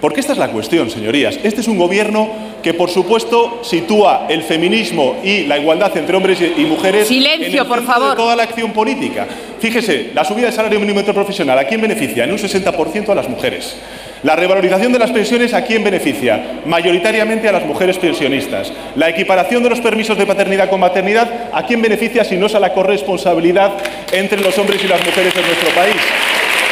[0.00, 1.38] Porque esta es la cuestión, señorías.
[1.42, 2.30] Este es un gobierno
[2.62, 7.68] que, por supuesto, sitúa el feminismo y la igualdad entre hombres y mujeres Silencio, en
[7.68, 8.10] por favor.
[8.10, 9.26] de toda la acción política.
[9.58, 12.24] Fíjese, la subida del salario mínimo interprofesional, ¿a quién beneficia?
[12.24, 13.76] En un 60% a las mujeres.
[14.22, 16.60] La revalorización de las pensiones, ¿a quién beneficia?
[16.66, 18.70] Mayoritariamente a las mujeres pensionistas.
[18.94, 22.54] La equiparación de los permisos de paternidad con maternidad, ¿a quién beneficia si no es
[22.54, 23.72] a la corresponsabilidad
[24.12, 25.96] entre los hombres y las mujeres en nuestro país?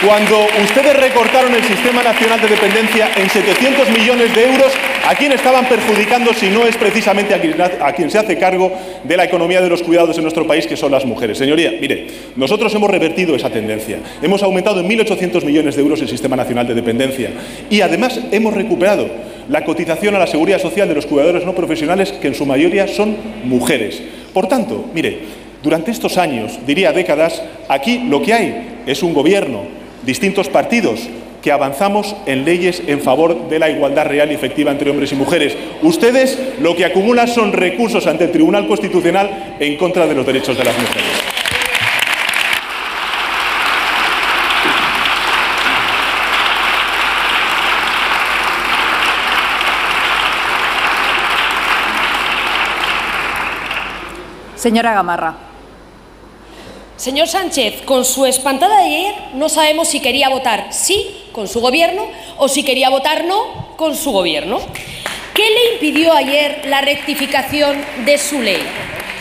[0.05, 4.73] Cuando ustedes recortaron el Sistema Nacional de Dependencia en 700 millones de euros,
[5.05, 8.71] ¿a quién estaban perjudicando si no es precisamente a quien, se hace cargo
[9.03, 11.37] de la economía de los cuidados en nuestro país, que son las mujeres?
[11.37, 12.07] Señoría, mire,
[12.37, 13.99] nosotros hemos revertido esa tendencia.
[14.23, 17.31] Hemos aumentado en 1.800 millones de euros el Sistema Nacional de Dependencia
[17.69, 19.11] y además hemos recuperado
[19.49, 22.87] la cotización a la seguridad social de los cuidadores no profesionales, que en su mayoría
[22.87, 24.01] son mujeres.
[24.33, 25.19] Por tanto, mire,
[25.61, 29.78] durante estos años, diría décadas, aquí lo que hay es un gobierno
[30.09, 31.07] distintos partidos
[31.43, 35.17] que avanzamos en leyes en favor de la igualdad real y efectiva entre hombres y
[35.17, 35.55] mujeres.
[35.83, 40.57] Ustedes lo que acumulan son recursos ante el Tribunal Constitucional en contra de los derechos
[40.57, 41.05] de las mujeres.
[54.57, 55.48] Señora Gamarra.
[56.99, 61.61] Señor Sánchez, con su espantada de ayer no sabemos si quería votar sí con su
[61.61, 62.09] gobierno
[62.39, 64.59] o si quería votar no con su gobierno.
[65.33, 68.61] ¿Qué le impidió ayer la rectificación de su ley?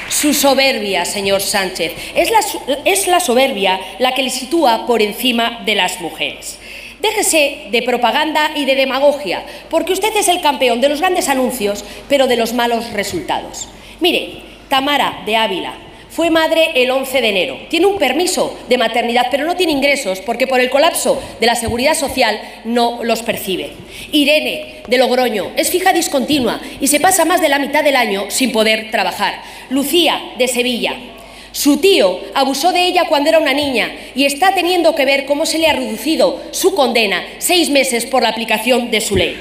[0.09, 1.93] Su soberbia, señor Sánchez.
[2.15, 2.39] Es la,
[2.83, 6.57] es la soberbia la que le sitúa por encima de las mujeres.
[6.99, 11.85] Déjese de propaganda y de demagogia, porque usted es el campeón de los grandes anuncios,
[12.09, 13.67] pero de los malos resultados.
[13.99, 15.73] Mire, Tamara de Ávila,
[16.17, 17.59] fue madre el 11 de enero.
[17.69, 21.53] Tiene un permiso de maternidad, pero no tiene ingresos porque por el colapso de la
[21.53, 23.73] seguridad social no los percibe.
[24.11, 28.25] Irene, de Logroño, es fija discontinua y se pasa más de la mitad del año
[28.29, 29.43] sin poder trabajar.
[29.69, 30.95] Lucía, de Sevilla,
[31.51, 35.45] su tío abusó de ella cuando era una niña y está teniendo que ver cómo
[35.45, 39.37] se le ha reducido su condena seis meses por la aplicación de su ley.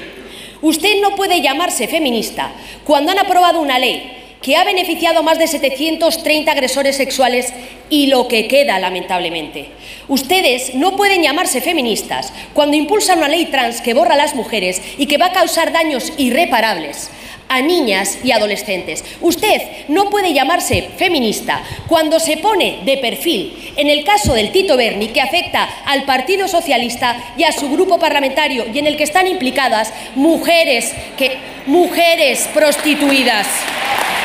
[0.61, 2.51] Usted no puede llamarse feminista
[2.83, 7.53] cuando han aprobado una ley que ha beneficiado a más de 730 agresores sexuales
[7.89, 9.69] y lo que queda, lamentablemente.
[10.07, 14.81] Ustedes no pueden llamarse feministas cuando impulsan una ley trans que borra a las mujeres
[14.97, 17.09] y que va a causar daños irreparables
[17.49, 19.03] a niñas y adolescentes.
[19.21, 24.77] Usted no puede llamarse feminista cuando se pone de perfil en el caso del Tito
[24.77, 29.03] Berni que afecta al Partido Socialista y a su grupo parlamentario y en el que
[29.03, 33.47] están implicadas mujeres que mujeres prostituidas.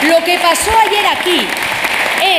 [0.09, 1.47] Lo que pasó ayer aquí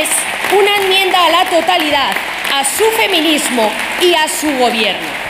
[0.01, 0.09] es
[0.57, 2.13] una enmienda a la totalidad
[2.53, 3.67] a su feminismo
[3.99, 5.22] y a su gobierno.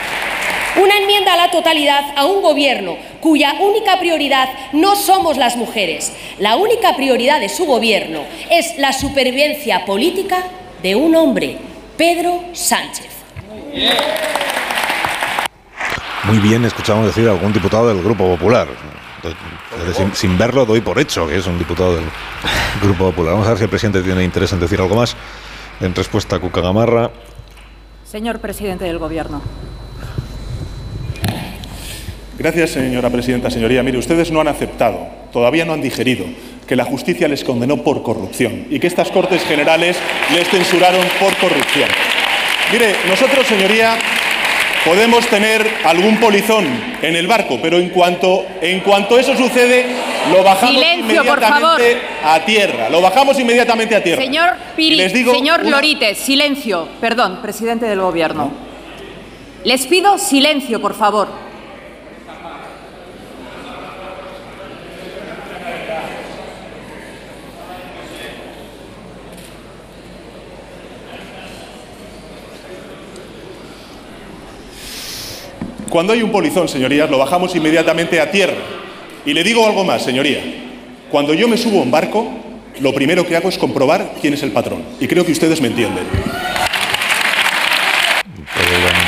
[0.76, 6.12] Una enmienda a la totalidad a un gobierno cuya única prioridad no somos las mujeres.
[6.40, 10.44] La única prioridad de su gobierno es la supervivencia política
[10.82, 11.60] de un hombre,
[11.96, 13.12] Pedro Sánchez.
[16.24, 18.68] Muy bien, escuchamos decir a algún diputado del Grupo Popular.
[19.96, 22.06] Sin, sin, verlo doy por hecho que es un diputado del
[22.82, 23.34] Grupo Popular.
[23.34, 25.16] Vamos a ver si el presidente tiene interés en decir algo más.
[25.82, 27.12] En respuesta a Cuca Gamarra.
[28.06, 29.42] Señor presidente del Gobierno.
[32.38, 33.52] Gracias, señora presidenta.
[33.52, 36.26] Señoría, mire, ustedes no han aceptado, todavía no han digerido
[36.68, 39.98] que la justicia les condenó por corrupción y que estas Cortes Generales
[40.34, 41.90] les censuraron por corrupción.
[42.72, 43.98] Mire, nosotros, señoría,
[44.84, 46.66] podemos tener algún polizón
[47.04, 49.86] en el barco, pero en cuanto, en cuanto eso sucede,
[50.32, 52.90] lo bajamos Silencio, inmediatamente a tierra.
[52.90, 54.24] Lo bajamos inmediatamente a tierra.
[54.24, 56.88] Señor Piri, señor Lorite, silencio.
[57.00, 58.52] Perdón, presidente del Gobierno.
[59.64, 61.43] Les pido silencio, por favor.
[75.94, 78.58] Cuando hay un polizón, señorías, lo bajamos inmediatamente a tierra.
[79.28, 80.40] Y le digo algo más, señoría.
[81.12, 82.28] Cuando yo me subo a un barco,
[82.80, 84.82] lo primero que hago es comprobar quién es el patrón.
[85.00, 86.04] Y creo que ustedes me entienden.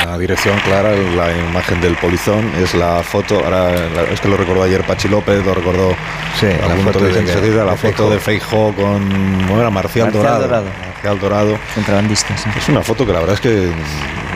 [0.05, 3.43] La dirección clara, la imagen del polizón es la foto.
[3.43, 3.73] Ahora
[4.13, 5.95] es que lo recordó ayer Pachi López, lo recordó
[6.39, 9.09] sí, la foto de, de, la foto de Feijó con
[9.47, 9.71] ¿cómo era?
[9.71, 10.41] Marcial, Marcial Dorado.
[10.41, 10.65] Dorado.
[10.93, 11.59] Marcial Dorado.
[11.73, 12.47] Contrabandista, sí.
[12.55, 13.71] Es una foto que la verdad es que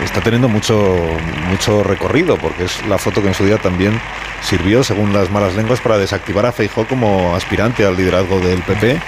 [0.04, 0.98] está teniendo mucho,
[1.50, 4.00] mucho recorrido, porque es la foto que en su día también
[4.42, 9.00] sirvió, según las malas lenguas, para desactivar a Feijó como aspirante al liderazgo del PP.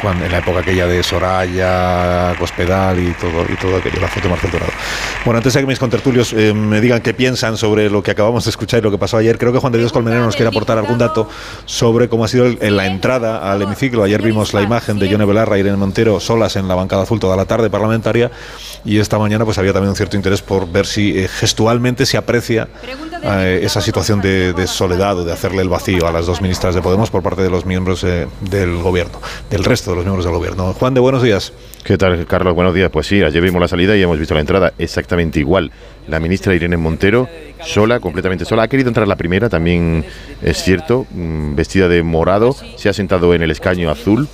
[0.00, 4.22] Cuando, en la época aquella de Soraya, Cospedal y todo, y todo aquello, la foto
[4.22, 4.72] de Marcel Dorado.
[5.24, 8.44] Bueno, antes de que mis contertulios eh, me digan qué piensan sobre lo que acabamos
[8.44, 10.48] de escuchar y lo que pasó ayer, creo que Juan de Dios Colmenero nos quiere
[10.48, 11.28] aportar algún dato
[11.64, 14.04] sobre cómo ha sido el, en la entrada al hemiciclo.
[14.04, 17.18] Ayer vimos la imagen de Yone Belarra y Irene Montero solas en la bancada azul
[17.20, 18.30] toda la tarde parlamentaria
[18.84, 22.16] y esta mañana pues había también un cierto interés por ver si eh, gestualmente se
[22.16, 22.68] aprecia
[23.22, 26.74] eh, esa situación de, de, soledad o de hacerle el vacío a las dos ministras
[26.74, 30.24] de Podemos por parte de los miembros eh, del gobierno, del resto de los miembros
[30.24, 30.72] del gobierno.
[30.72, 31.52] Juan de buenos días.
[31.84, 32.54] ¿Qué tal, Carlos?
[32.54, 32.90] Buenos días.
[32.90, 35.70] Pues sí, ayer vimos la salida y hemos visto la entrada exactamente igual.
[36.06, 37.28] La ministra Irene Montero,
[37.64, 38.64] sola, completamente sola.
[38.64, 40.04] Ha querido entrar la primera, también
[40.42, 42.54] es cierto, mm, vestida de morado.
[42.76, 44.28] Se ha sentado en el escaño azul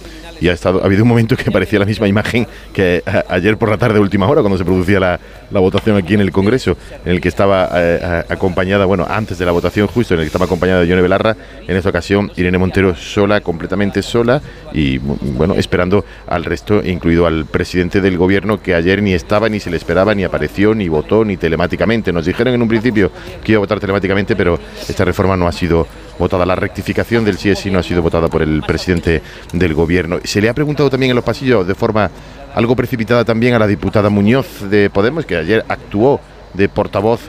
[0.45, 3.57] y ha, estado, ha habido un momento que parecía la misma imagen que a, ayer
[3.57, 5.19] por la tarde, última hora, cuando se producía la,
[5.51, 9.47] la, votación aquí en el Congreso, en el que estaba eh, acompañada, bueno, antes de
[9.47, 11.35] la votación justo, en el que estaba acompañada de Yone Belarra,
[11.67, 14.42] en esta ocasión Irene Montero sola, completamente sola,
[14.75, 19.61] y bueno, esperando al resto, incluido al presidente del gobierno, que ayer ni estaba, ni
[19.61, 22.13] se le esperaba, ni apareció, ni votó, ni telemáticamente.
[22.13, 23.11] Nos dijeron en un principio
[23.42, 25.87] que iba a votar telemáticamente, pero esta reforma no ha sido
[26.19, 26.46] votada.
[26.46, 30.19] La rectificación del sí es sí no ha sido votada por el presidente del gobierno.
[30.25, 32.10] Se le ha preguntado también en los pasillos de forma
[32.54, 36.21] algo precipitada también a la diputada Muñoz de Podemos, que ayer actuó
[36.52, 37.21] de portavoz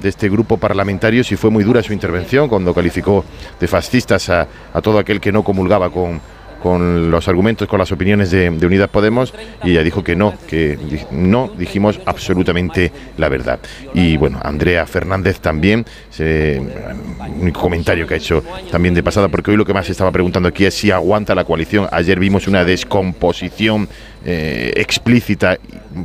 [0.00, 3.24] de este grupo parlamentario, si fue muy dura su intervención cuando calificó
[3.60, 6.20] de fascistas a, a todo aquel que no comulgaba con,
[6.62, 9.34] con los argumentos, con las opiniones de, Unidas Podemos
[9.64, 10.78] y ella dijo que no, que
[11.10, 13.58] no dijimos absolutamente la verdad.
[13.92, 15.84] Y bueno, Andrea Fernández también,
[16.18, 20.12] un comentario que ha hecho también de pasada, porque hoy lo que más se estaba
[20.12, 21.88] preguntando aquí es si aguanta la coalición.
[21.90, 23.88] Ayer vimos una descomposición
[24.24, 25.58] eh, explícita,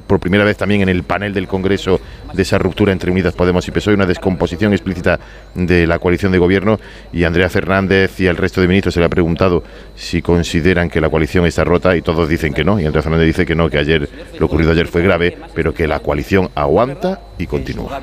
[0.08, 2.02] por primera vez también en el panel del Congreso,
[2.34, 5.20] de esa ruptura entre Unidas Podemos y PSOE, una descomposición explícita
[5.54, 6.80] de la coalición de gobierno.
[7.12, 9.64] Y Andrea Fernández y el resto de ministros se le ha preguntado
[9.96, 12.80] si consideran que la coalición está rota y todos dicen que no.
[12.80, 14.10] Y Andrea Fernández dice que no, que ayer
[14.40, 18.00] lo ocurrido ayer fue grave, pero que la coalición aguanta y continúa.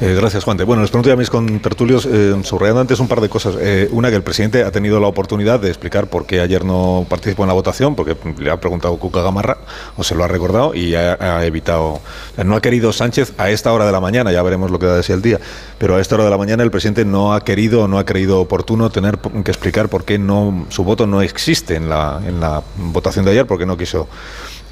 [0.00, 0.58] Eh, gracias, Juan.
[0.58, 3.56] Bueno, les pregunto a mis contertulios, eh, subrayando antes un par de cosas.
[3.58, 7.06] Eh, una, que el presidente ha tenido la oportunidad de explicar por qué ayer no
[7.08, 9.58] participó en la votación, porque le ha preguntado Cuca Gamarra,
[9.96, 12.00] o se lo ha recordado, y ha, evitado.
[12.44, 14.96] No ha querido Sánchez a esta hora de la mañana, ya veremos lo que da
[14.96, 15.38] de sí el día,
[15.78, 18.04] pero a esta hora de la mañana el presidente no ha querido o no ha
[18.04, 22.40] creído oportuno tener que explicar por qué no su voto no existe en la, en
[22.40, 24.08] la votación de ayer, porque no quiso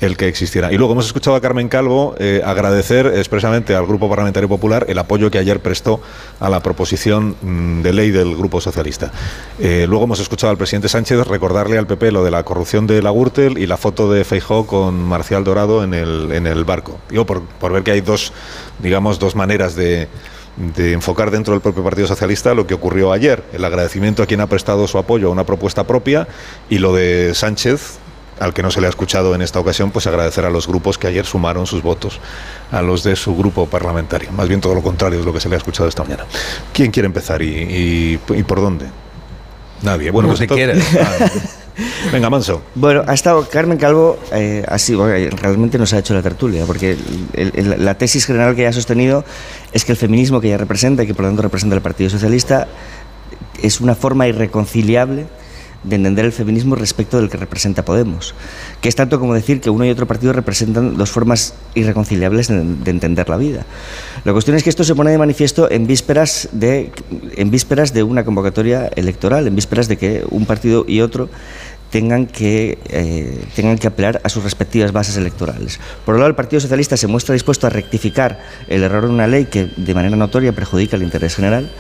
[0.00, 0.72] el que existiera.
[0.72, 4.98] Y luego hemos escuchado a Carmen Calvo eh, agradecer expresamente al Grupo Parlamentario Popular el
[4.98, 6.00] apoyo que ayer prestó
[6.40, 9.12] a la proposición mm, de ley del Grupo Socialista.
[9.58, 13.02] Eh, luego hemos escuchado al presidente Sánchez recordarle al PP lo de la corrupción de
[13.02, 16.98] la Gürtel y la foto de Feijó con Marcial Dorado en el, en el barco.
[17.10, 18.32] Yo por, por ver que hay dos,
[18.80, 20.08] digamos, dos maneras de
[20.56, 24.40] de enfocar dentro del propio Partido Socialista lo que ocurrió ayer, el agradecimiento a quien
[24.40, 26.26] ha prestado su apoyo a una propuesta propia
[26.70, 27.98] y lo de Sánchez,
[28.40, 30.98] al que no se le ha escuchado en esta ocasión, pues agradecer a los grupos
[30.98, 32.20] que ayer sumaron sus votos
[32.70, 34.30] a los de su grupo parlamentario.
[34.32, 36.24] Más bien todo lo contrario es lo que se le ha escuchado esta mañana.
[36.72, 38.86] ¿Quién quiere empezar y, por dónde?
[39.82, 40.10] Nadie.
[40.10, 40.74] Bueno, pues quiere.
[42.12, 42.62] Venga, Manso.
[42.74, 46.96] Bueno, ha estado Carmen Calvo, eh, así, realmente nos ha hecho la tertulia, porque
[47.34, 49.24] la tesis general que ella ha sostenido
[49.72, 52.08] es que el feminismo que ella representa y que por lo tanto representa el Partido
[52.08, 52.66] Socialista
[53.62, 55.26] es una forma irreconciliable
[55.86, 58.34] de entender el feminismo respecto del que representa Podemos,
[58.80, 62.90] que es tanto como decir que uno y otro partido representan dos formas irreconciliables de,
[62.90, 63.64] entender la vida.
[64.24, 66.92] La cuestión es que esto se pone de manifiesto en vísperas de,
[67.36, 71.28] en vísperas de una convocatoria electoral, en vísperas de que un partido y otro
[71.90, 75.78] tengan que, eh, tengan que apelar a sus respectivas bases electorales.
[76.04, 79.26] Por un lado, el Partido Socialista se muestra dispuesto a rectificar el error de una
[79.26, 81.70] ley que de manera notoria perjudica el interés general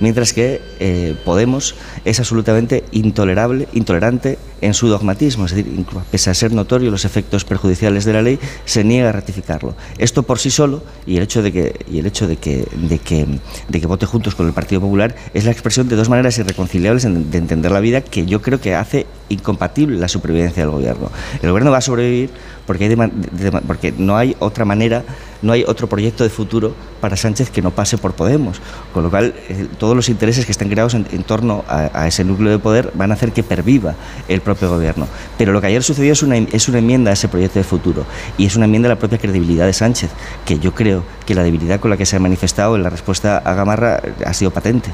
[0.00, 1.74] mientras que eh, Podemos
[2.04, 7.44] es absolutamente intolerable, intolerante en su dogmatismo, es decir, pese a ser notorio los efectos
[7.44, 9.74] perjudiciales de la ley, se niega a ratificarlo.
[9.98, 12.98] Esto por sí solo y el hecho de que y el hecho de que de
[12.98, 13.26] que,
[13.68, 17.02] de que vote juntos con el Partido Popular es la expresión de dos maneras irreconciliables
[17.02, 21.10] de entender la vida que yo creo que hace incompatible la supervivencia del gobierno.
[21.42, 22.30] El gobierno va a sobrevivir
[22.66, 25.04] porque, hay porque no hay otra manera,
[25.44, 28.60] no hay otro proyecto de futuro para Sánchez que no pase por Podemos.
[28.92, 32.50] Con lo cual, eh, todos los intereses que están creados en, torno a, ese núcleo
[32.50, 33.94] de poder van a hacer que perviva
[34.26, 35.06] el propio gobierno.
[35.36, 38.04] Pero lo que ayer sucedió es una, es una enmienda a ese proyecto de futuro
[38.38, 40.10] y es una enmienda a la propia credibilidad de Sánchez,
[40.44, 43.38] que yo creo que la debilidad con la que se ha manifestado en la respuesta
[43.38, 44.90] a Gamarra ha sido patente.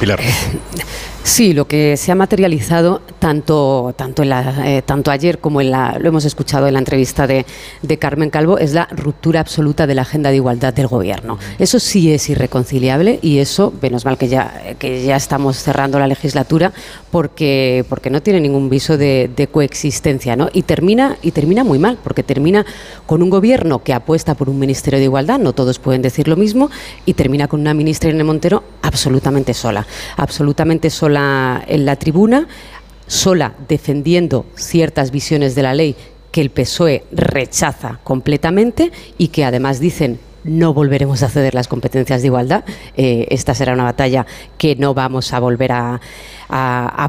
[0.00, 0.20] Pilar.
[1.26, 5.70] Sí, lo que se ha materializado tanto, tanto, en la, eh, tanto ayer como en
[5.70, 7.46] la, lo hemos escuchado en la entrevista de,
[7.98, 11.38] Carmen Calvo, es la ruptura absoluta de la agenda de igualdad del gobierno.
[11.58, 16.08] Eso sí es irreconciliable y eso, menos mal que ya, que ya estamos cerrando la
[16.08, 16.74] legislatura,
[17.10, 20.36] porque, porque no tiene ningún viso de, coexistencia.
[20.36, 20.50] ¿no?
[20.52, 22.66] Y, termina, y termina muy mal, porque termina
[23.06, 26.36] con un gobierno que apuesta por un ministerio de igualdad, no todos pueden decir lo
[26.36, 26.70] mismo,
[27.06, 29.86] y termina con una ministra Irene Montero absolutamente sola,
[30.18, 32.48] absolutamente sola en la tribuna,
[33.06, 35.96] sola defendiendo ciertas visiones de la ley
[36.30, 42.20] que el PSOE rechaza completamente y que además dicen no volveremos a ceder las competencias
[42.20, 42.64] de igualdad.
[42.96, 44.26] Eh, esta será una batalla
[44.58, 46.00] que no vamos a volver a,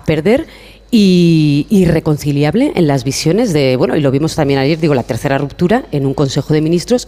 [0.05, 0.47] perder.
[0.91, 5.37] Y irreconciliable en las visiones de, bueno, y lo vimos también ayer, digo, la tercera
[5.37, 7.07] ruptura en un Consejo de Ministros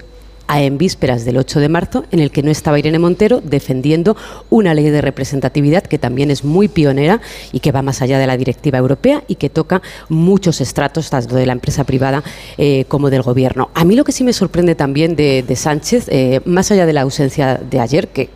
[0.50, 4.16] en vísperas del 8 de marzo, en el que no estaba Irene Montero defendiendo
[4.50, 7.22] una ley de representatividad que también es muy pionera
[7.52, 11.36] y que va más allá de la directiva europea y que toca muchos estratos, tanto
[11.36, 12.24] de la empresa privada
[12.58, 13.70] eh, como del gobierno.
[13.74, 17.02] A mí lo que sí me sorprende también de, Sánchez, eh, más allá de la
[17.02, 18.30] ausencia de ayer, que,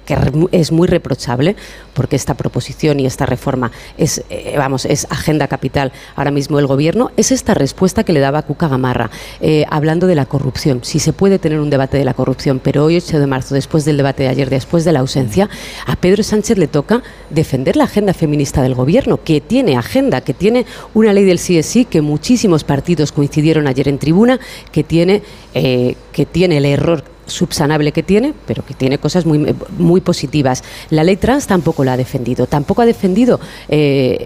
[0.51, 1.55] es muy reprochable,
[1.93, 6.67] porque esta proposición y esta reforma es, eh, vamos, es agenda capital ahora mismo del
[6.67, 9.09] gobierno, es esta respuesta que le daba Cuca Gamarra,
[9.69, 10.79] hablando de la corrupción.
[10.83, 13.85] Si se puede tener un debate de la corrupción, pero hoy, 8 de marzo, después
[13.85, 15.49] del debate de ayer, después de la ausencia,
[15.85, 20.33] a Pedro Sánchez le toca defender la agenda feminista del gobierno, que tiene agenda, que
[20.33, 24.39] tiene una ley del CSI que muchísimos partidos coincidieron ayer en tribuna,
[24.71, 25.23] que tiene,
[25.53, 30.63] eh, que tiene el error subsanable que tiene, pero que tiene cosas muy, muy positivas.
[30.89, 34.17] La ley trans tampoco la ha defendido, tampoco ha defendido eh,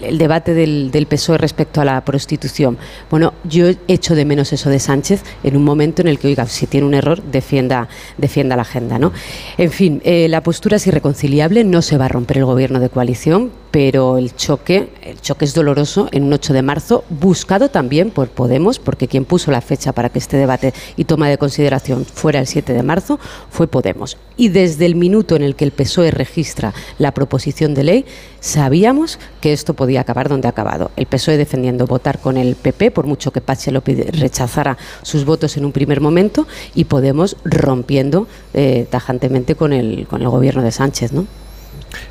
[0.00, 2.78] el, debate del, PSOE respecto a la prostitución.
[3.10, 6.46] Bueno, yo echo de menos eso de Sánchez en un momento en el que, oiga,
[6.46, 8.98] si tiene un error, defienda, defienda la agenda.
[8.98, 9.12] ¿no?
[9.58, 12.88] En fin, eh, la postura es irreconciliable, no se va a romper el gobierno de
[12.88, 18.10] coalición, pero el choque, el choque es doloroso en un 8 de marzo, buscado también
[18.10, 22.06] por Podemos, porque quien puso la fecha para que este debate y toma de consideración
[22.14, 23.18] fuera el 7 de marzo
[23.50, 24.16] fue Podemos.
[24.36, 28.04] Y desde el minuto en el que el PSOE registra la proposición de ley,
[28.40, 30.90] sabíamos que esto podía acabar donde ha acabado.
[30.96, 35.64] El PSOE defendiendo votar con el PP, por mucho que Pache rechazara sus votos en
[35.64, 41.12] un primer momento, y Podemos rompiendo eh, tajantemente con el, con el gobierno de Sánchez,
[41.12, 41.26] ¿no?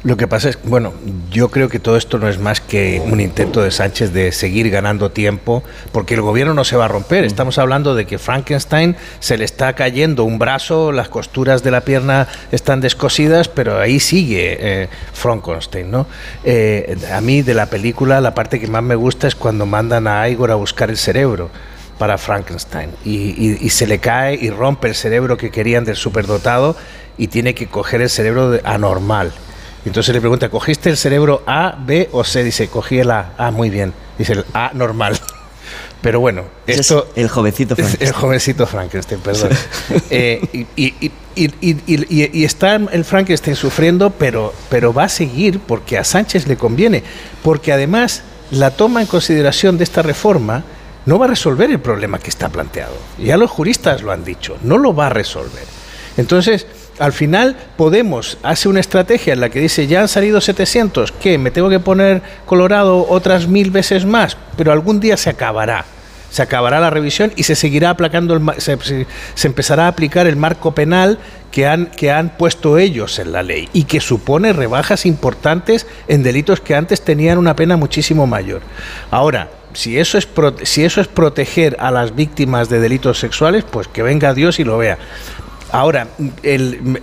[0.03, 0.93] Lo que pasa es, bueno,
[1.31, 4.69] yo creo que todo esto no es más que un intento de Sánchez de seguir
[4.69, 7.23] ganando tiempo, porque el gobierno no se va a romper.
[7.23, 11.81] Estamos hablando de que Frankenstein se le está cayendo un brazo, las costuras de la
[11.81, 16.07] pierna están descosidas, pero ahí sigue eh, Frankenstein, ¿no?
[16.43, 20.07] Eh, a mí de la película la parte que más me gusta es cuando mandan
[20.07, 21.49] a Igor a buscar el cerebro
[21.97, 26.75] para Frankenstein y, se le cae y rompe el cerebro que querían del superdotado
[27.17, 29.31] y tiene que coger el cerebro anormal
[29.86, 32.43] entonces le pregunta, ¿cogiste el cerebro A, B o C?
[32.43, 33.34] Dice, cogí el A.
[33.38, 33.93] Ah, muy bien.
[34.17, 35.19] Dice el A normal.
[36.01, 37.07] Pero bueno, esto...
[37.15, 38.07] el jovencito Frankenstein.
[38.07, 39.49] El jovencito Frankenstein, perdón.
[40.09, 46.57] Eh, y, está el Frankenstein sufriendo, pero, pero va a seguir porque a Sánchez le
[46.57, 47.03] conviene.
[47.41, 48.21] Porque además
[48.51, 50.63] la toma en consideración de esta reforma
[51.05, 52.93] no va a resolver el problema que está planteado.
[53.17, 55.63] Ya los juristas lo han dicho, no lo va a resolver.
[56.17, 56.67] Entonces
[56.99, 61.37] al final Podemos hace una estrategia en la que dice, ya han salido 700, ¿qué?
[61.37, 64.37] ¿Me tengo que poner Colorado otras mil veces más?
[64.57, 65.85] Pero algún día se acabará.
[66.29, 68.77] Se acabará la revisión y se seguirá aplacando, el, se,
[69.35, 71.19] se, empezará a aplicar el marco penal
[71.51, 76.23] que han, que han puesto ellos en la ley y que supone rebajas importantes en
[76.23, 78.61] delitos que antes tenían una pena muchísimo mayor.
[79.11, 80.27] Ahora, si eso es
[80.63, 84.63] si eso es proteger a las víctimas de delitos sexuales, pues que venga Dios y
[84.63, 84.97] lo vea.
[85.74, 86.07] Ahora,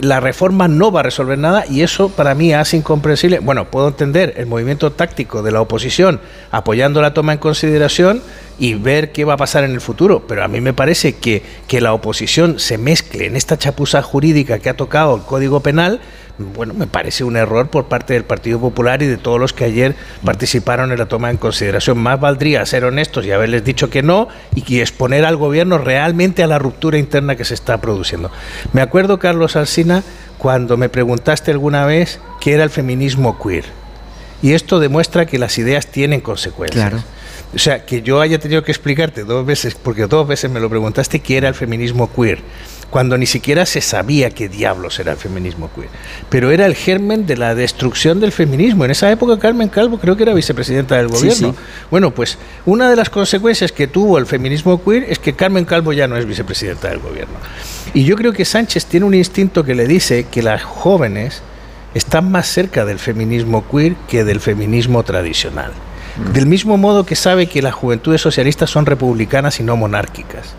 [0.00, 3.40] la reforma no va a resolver nada y eso para mí es incomprensible.
[3.40, 6.20] Bueno, puedo entender el movimiento táctico de la oposición
[6.52, 8.22] apoyando la toma en consideración
[8.60, 11.42] y ver qué va a pasar en el futuro, pero a mí me parece que,
[11.66, 16.00] que la oposición se mezcle en esta chapuza jurídica que ha tocado el Código Penal
[16.40, 19.64] bueno, me parece un error por parte del Partido Popular y de todos los que
[19.64, 21.98] ayer participaron en la toma en consideración.
[21.98, 26.42] Más valdría ser honestos y haberles dicho que no y que exponer al gobierno realmente
[26.42, 28.30] a la ruptura interna que se está produciendo.
[28.72, 30.02] Me acuerdo, Carlos Alsina,
[30.38, 33.64] cuando me preguntaste alguna vez qué era el feminismo queer.
[34.42, 36.88] Y esto demuestra que las ideas tienen consecuencias.
[36.88, 37.04] Claro.
[37.54, 40.70] O sea, que yo haya tenido que explicarte dos veces, porque dos veces me lo
[40.70, 42.38] preguntaste, qué era el feminismo queer
[42.90, 45.88] cuando ni siquiera se sabía qué diablos era el feminismo queer.
[46.28, 48.84] Pero era el germen de la destrucción del feminismo.
[48.84, 51.54] En esa época Carmen Calvo creo que era vicepresidenta del gobierno.
[51.90, 52.36] Bueno, pues
[52.66, 56.16] una de las consecuencias que tuvo el feminismo queer es que Carmen Calvo ya no
[56.16, 57.34] es vicepresidenta del gobierno.
[57.94, 61.42] Y yo creo que Sánchez tiene un instinto que le dice que las jóvenes
[61.94, 65.72] están más cerca del feminismo queer que del feminismo tradicional.
[66.16, 66.32] Mm.
[66.32, 70.54] Del mismo modo que sabe que las juventudes socialistas son republicanas y no monárquicas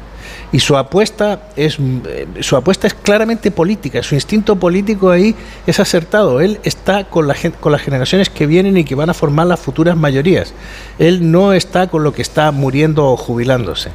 [0.52, 5.34] y su apuesta es eh, su apuesta es claramente política, su instinto político ahí
[5.66, 6.42] es acertado.
[6.42, 9.60] Él está con la con las generaciones que vienen y que van a formar las
[9.60, 10.54] futuras mayorías.
[11.00, 13.92] Él no está con lo que está muriendo o jubilándose.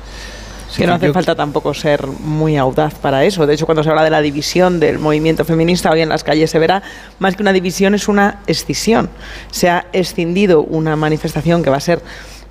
[0.77, 3.47] que no hace falta tampoco ser muy audaz para eso.
[3.47, 6.51] De hecho, cuando se habla de la división del movimiento feminista, hoy en las calles
[6.51, 6.83] se verá
[7.19, 9.11] más que una división es una escisión.
[9.51, 12.01] Se ha escindido una manifestación que va a ser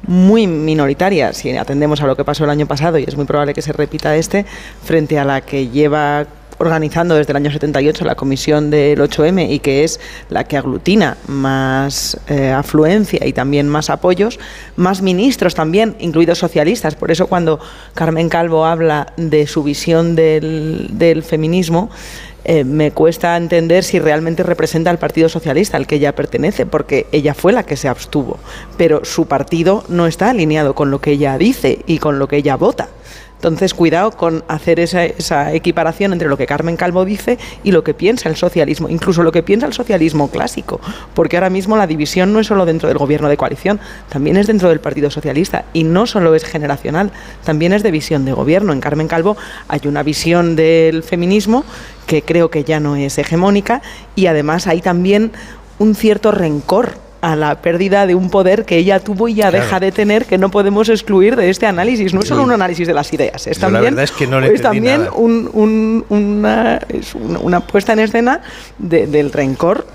[0.07, 3.53] muy minoritaria, si atendemos a lo que pasó el año pasado, y es muy probable
[3.53, 4.45] que se repita este,
[4.83, 6.25] frente a la que lleva
[6.57, 9.99] organizando desde el año 78 la comisión del 8M y que es
[10.29, 14.39] la que aglutina más eh, afluencia y también más apoyos,
[14.75, 16.95] más ministros también, incluidos socialistas.
[16.95, 17.59] Por eso cuando
[17.93, 21.89] Carmen Calvo habla de su visión del, del feminismo,
[22.45, 27.07] eh, me cuesta entender si realmente representa al Partido Socialista al que ella pertenece, porque
[27.11, 28.37] ella fue la que se abstuvo,
[28.77, 32.37] pero su partido no está alineado con lo que ella dice y con lo que
[32.37, 32.89] ella vota.
[33.35, 37.93] Entonces, cuidado con hacer esa, equiparación entre lo que Carmen Calvo dice y lo que
[37.93, 40.79] piensa el socialismo, incluso lo que piensa el socialismo clásico,
[41.13, 43.79] porque ahora mismo la división no es solo dentro del gobierno de coalición,
[44.09, 47.11] también es dentro del Partido Socialista y no solo es generacional,
[47.43, 48.73] también es de visión de gobierno.
[48.73, 51.65] En Carmen Calvo hay una visión del feminismo
[52.07, 53.81] que creo que ya no es hegemónica
[54.15, 55.31] y además hay también
[55.77, 59.63] un cierto rencor a la pérdida de un poder que ella tuvo y ya Claro.
[59.65, 62.13] deja de tener que no podemos excluir de este análisis.
[62.13, 64.47] No es solo un análisis de las ideas, es Yo también, es que no le
[64.47, 68.41] es entendí también un- un- una, es una, una puesta en escena
[68.77, 69.87] de- del rencor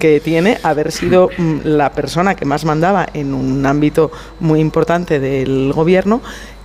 [0.00, 4.10] que tiene haber sido mm, la persona que más mandaba en un ámbito
[4.40, 6.20] muy importante del gobierno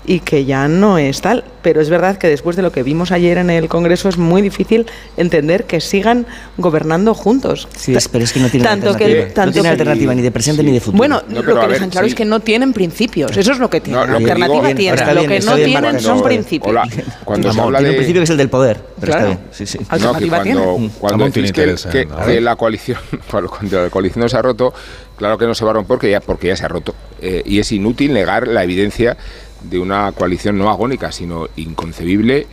[0.06, 1.44] y que ya no es tal.
[1.62, 4.42] Pero es verdad que después de lo que vimos ayer en el Congreso es muy
[4.42, 4.86] difícil
[5.16, 6.26] entender que sigan
[6.58, 7.68] gobernando juntos.
[7.78, 9.34] Sí, es- pero es que no tiene Tanto que- alternativa.
[9.34, 10.98] tanto no tiene que- alternativa ni de presente ni de futuro.
[10.98, 12.12] Bueno, No, lo que dejan claro sí.
[12.12, 13.36] es que no tienen principios.
[13.38, 14.02] Eso es lo que tienen.
[14.02, 15.00] No, lo que alternativa digo- Bien, tienen.
[15.00, 16.70] está Lo bien, que no bien, tienen son no, principios.
[16.70, 16.88] Hola,
[17.24, 17.98] cuando se Amón, habla tiene un de...
[17.98, 19.28] principio que es el del poder, pero Claro.
[19.32, 19.50] está bien.
[19.54, 19.78] Sí, sí.
[19.80, 20.90] No, que Alternativa cuando, tienen.
[21.00, 23.00] cuando decís que, interés que- que la coalición
[23.32, 24.74] cuando cuando la coalición se ha roto,
[25.16, 26.94] claro que no se va a romper porque ya, porque ya se ha roto.
[27.22, 29.16] Eh, y es inútil negar la evidencia
[29.64, 32.48] de una coalición no agónica, sino inconcebible,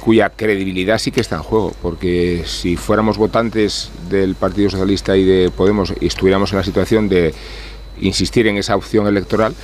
[0.00, 1.74] cuya credibilidad sí que está en juego.
[1.82, 7.08] Porque si fuéramos votantes del Partido Socialista y de Podemos y estuviéramos en la situación
[7.08, 7.34] de
[8.00, 9.54] insistir en esa opción electoral,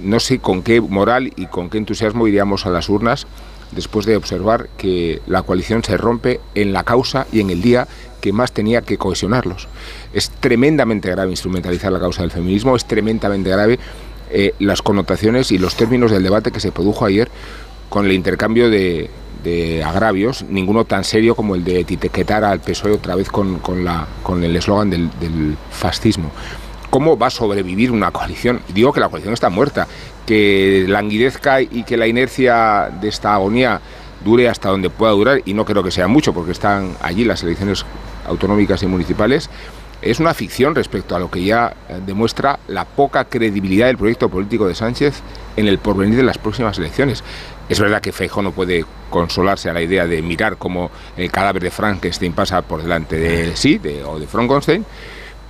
[0.00, 3.26] no sé con qué moral y con qué entusiasmo iríamos a las urnas
[3.72, 7.86] después de observar que la coalición se rompe en la causa y en el día
[8.20, 9.68] que más tenía que cohesionarlos.
[10.12, 13.78] Es tremendamente grave instrumentalizar la causa del feminismo, es tremendamente grave
[14.30, 17.28] eh, las connotaciones y los términos del debate que se produjo ayer
[17.88, 19.10] con el intercambio de,
[19.42, 23.84] de agravios, ninguno tan serio como el de etiquetar al PSOE otra vez con, con
[23.84, 26.30] la, con el eslogan del, del fascismo.
[26.90, 28.60] ¿Cómo va a sobrevivir una coalición?
[28.72, 29.86] Digo que la coalición está muerta,
[30.26, 33.80] que languidezca y que la inercia de esta agonía
[34.24, 37.42] dure hasta donde pueda durar, y no creo que sea mucho, porque están allí las
[37.42, 37.84] elecciones
[38.26, 39.48] autonómicas y municipales,
[40.02, 44.28] es una ficción respecto a lo que ya eh, demuestra la poca credibilidad del proyecto
[44.28, 45.20] político de Sánchez
[45.56, 47.24] en el porvenir de las próximas elecciones.
[47.68, 51.62] Es verdad que Feijóo no puede consolarse a la idea de mirar cómo el cadáver
[51.62, 54.86] de Frankenstein pasa por delante de sí o de Frankenstein,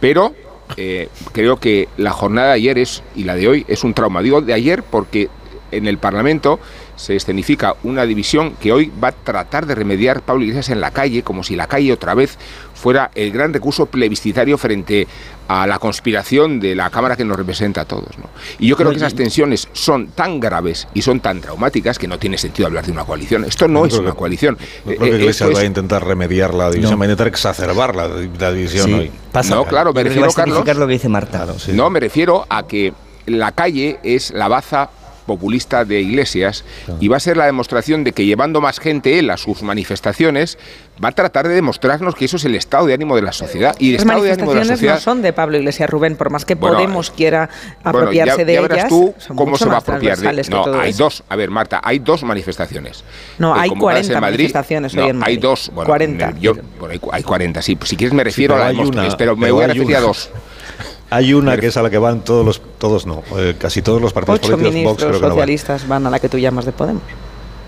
[0.01, 0.35] pero
[0.77, 4.23] eh, creo que la jornada de ayer es, y la de hoy es un trauma.
[4.23, 5.29] Digo de ayer porque
[5.71, 6.59] en el Parlamento
[6.99, 10.91] se escenifica una división que hoy va a tratar de remediar Pablo Iglesias en la
[10.91, 12.37] calle, como si la calle otra vez
[12.75, 15.07] fuera el gran recurso plebiscitario frente
[15.49, 18.19] a la conspiración de la Cámara que nos representa a todos.
[18.19, 18.29] ¿no?
[18.59, 22.19] Y yo creo que esas tensiones son tan graves y son tan traumáticas que no
[22.19, 23.45] tiene sentido hablar de una coalición.
[23.45, 24.59] Esto no es una que- coalición.
[24.85, 26.99] No Eh, creo que eh, Iglesias va a intentar remediar la división, No.
[26.99, 28.93] va a intentar exacerbar la, la división Sí.
[28.93, 29.11] hoy.
[29.49, 30.67] No, claro, me a Carlos.
[30.77, 31.47] lo que dice Marta.
[31.73, 32.93] No, me refiero a que
[33.27, 34.91] la calle es la baza
[35.29, 36.65] populista de Iglesias
[36.99, 40.59] y va a ser la demostración de que llevando más gente él a sus manifestaciones
[41.03, 43.77] va a tratar de demostrarnos que eso es el estado de ánimo de la sociedad
[43.79, 46.17] y el Las estado de ánimo de la sociedad no son de Pablo Iglesias Rubén,
[46.17, 47.49] por más que Bueno, Podemos quiera
[47.85, 48.89] Bueno, apropiarse ya, de ya ellas.
[48.89, 51.05] tú cómo se va a apropiar de No, hay eso.
[51.05, 53.05] dos, a ver, Marta, hay dos manifestaciones.
[53.39, 54.39] No, eh, hay convocadas 40 en Madrid.
[54.39, 55.39] manifestaciones No, hoy en hay Madrid.
[55.41, 56.35] dos, bueno, 40.
[56.41, 57.79] yo- bueno, hay, hay 40, sí.
[57.85, 60.01] Si quieres me refiero a la hay demostración, pero me voy a hay referir a
[60.01, 60.31] dos.
[61.11, 64.01] Hay una que es a la que van todos los, todos no, eh, casi todos
[64.01, 65.37] los partidos Ocho políticos, Vox ministros creo que no van.
[65.37, 67.03] socialistas van a la que tú llamas de Podemos.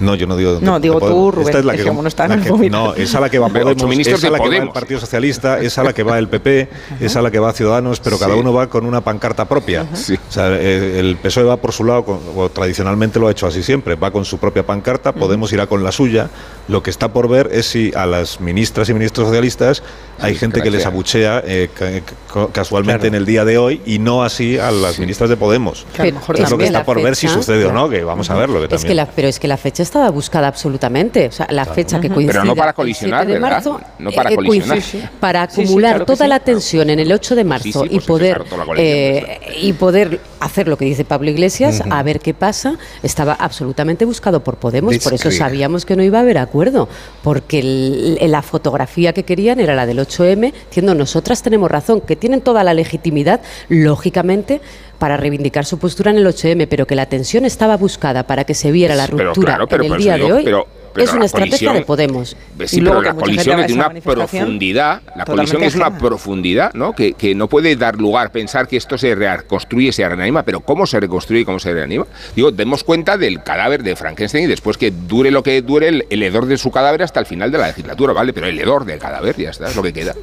[0.01, 0.59] No, yo no digo.
[0.61, 1.31] No, de- digo de tú.
[1.31, 2.71] Rubén, Esta es la que, no está la que-.
[2.71, 3.77] No, es a la que va Podemos,
[4.07, 4.71] es a la que va el.
[4.71, 6.69] Partido Socialista, es a la que va el PP,
[7.01, 9.87] es a la que va Ciudadanos, pero cada uno va con una pancarta propia.
[9.95, 10.15] Sí.
[10.15, 12.05] O sea, eh, el PSOE va por su lado,
[12.37, 15.85] o tradicionalmente lo ha hecho así siempre, va con su propia pancarta, Podemos irá con
[15.85, 16.31] la suya.
[16.69, 19.83] Lo que está por ver es si a las ministras y ministros socialistas
[20.19, 23.09] hay gente que les abuchea eh, ca- casualmente Claro.
[23.09, 25.85] en el día de hoy y no así a las ministras de Podemos.
[25.99, 28.59] Mejor es lo que está por ver si sucede o no, que vamos a verlo.
[28.61, 28.97] Que Es que también.
[28.97, 31.27] la, pero es que la fecha estaba buscada absolutamente.
[31.27, 33.57] O sea, la fecha que coincide Pero no para colisionar, 7 de ¿verdad?
[33.57, 34.69] marzo, No para eh, colisionar.
[34.79, 38.01] coincide para Sí, sí, acumular claro toda la tensión en el 8 de marzo y
[38.01, 38.45] poder
[38.77, 44.05] eh, y poder hacer lo que dice Pablo Iglesias, a ver qué pasa, estaba absolutamente
[44.05, 46.89] buscado por Podemos, por eso sabíamos que no iba a haber acuerdo,
[47.23, 52.17] porque el- la fotografía que querían era la del 8M, diciendo nosotras tenemos razón, que
[52.17, 54.61] tienen toda la legitimidad, lógicamente,
[55.01, 58.55] para reivindicar su postura en el 8M, pero que la tensión estaba buscada para que
[58.55, 60.45] se viera la Pero ruptura claro, pero en el eso día de hoy.
[60.45, 62.37] pero- es una estrategia de Podemos.
[62.67, 65.87] Sí, Y luego pero que la colisión es de una profundidad, la colisión es una
[65.87, 65.99] ajena.
[66.01, 66.95] profundidad, ¿no?
[66.97, 70.59] Que, que no puede dar lugar a pensar que esto se reconstruye, se reanima, pero
[70.61, 72.07] ¿cómo se reconstruye y cómo se reanima?
[72.35, 76.07] Digo, demos cuenta del cadáver de Frankenstein y después que dure lo que dure el,
[76.11, 78.33] el hedor de su cadáver hasta el final de la legislatura, ¿vale?
[78.33, 80.15] Pero el hedor del cadáver ya está, es lo que queda.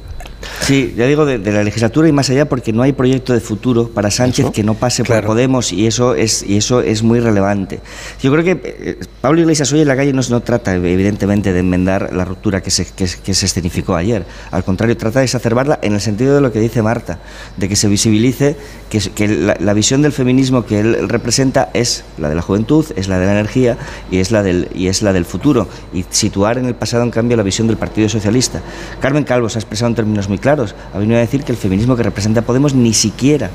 [0.62, 3.40] Sí, ya digo de, de la legislatura y más allá porque no hay proyecto de
[3.40, 5.22] futuro para Sánchez que no pase Claro.
[5.22, 7.80] por Podemos y eso es y eso es muy relevante.
[8.22, 11.60] Yo creo que eh, Pablo Iglesias hoy en la calle no, no trata evidentemente de
[11.60, 14.24] enmendar la ruptura que se, que, que se escenificó ayer.
[14.50, 17.18] Al contrario, trata de exacerbarla en el sentido de lo que dice Marta,
[17.56, 18.56] de que se visibilice
[18.90, 22.84] que, que la, la visión del feminismo que él representa es la de la juventud,
[22.96, 23.76] es la de la energía
[24.10, 27.10] y es la del y es la del futuro y situar en el pasado en
[27.10, 28.60] cambio la visión del Partido Socialista.
[29.00, 30.74] Carmen Calvo se ha expresado en términos muy claros claros.
[30.94, 33.50] Ha venido a decir que el feminismo que representa Podemos ni siquiera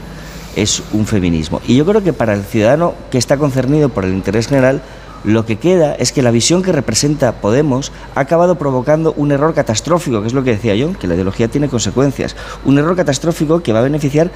[0.56, 1.60] es un feminismo.
[1.68, 4.84] Y yo creo que para el ciudadano que está concernido por el interés general,
[5.24, 9.54] lo que queda es que la visión que representa Podemos ha acabado provocando un error
[9.54, 12.36] catastrófico, que es lo que decía yo, que la ideología tiene consecuencias.
[12.66, 14.30] Un error catastrófico que va a beneficiar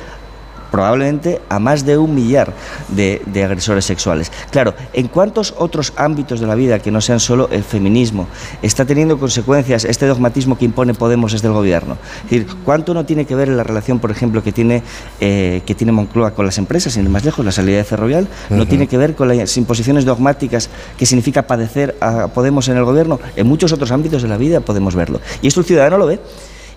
[0.71, 2.53] probablemente a más de un millar
[2.89, 4.31] de, de, agresores sexuales.
[4.51, 8.27] Claro, ¿en cuántos otros ámbitos de la vida que no sean solo el feminismo
[8.61, 11.97] está teniendo consecuencias este dogmatismo que impone Podemos desde el gobierno?
[12.25, 14.83] Es decir, ¿cuánto no tiene que ver en la relación, por ejemplo, que tiene,
[15.19, 18.27] eh, que tiene Moncloa con las empresas, sin ir más lejos, la salida de Ferrovial?
[18.49, 22.83] ¿No tiene que ver con las imposiciones dogmáticas que significa padecer a Podemos en el
[22.83, 23.19] gobierno?
[23.35, 25.21] En muchos otros ámbitos de la vida podemos verlo.
[25.41, 26.19] Y esto el ciudadano lo ve.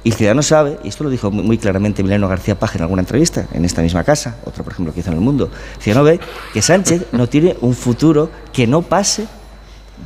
[0.03, 3.47] Y ciudadano sabe, y esto lo dijo muy, claramente Mileno García Paje en alguna entrevista,
[3.53, 6.21] en esta misma casa, otro por ejemplo que hizo en El Mundo, ciudadano ve
[6.55, 9.27] que Sánchez no tiene un futuro que no pase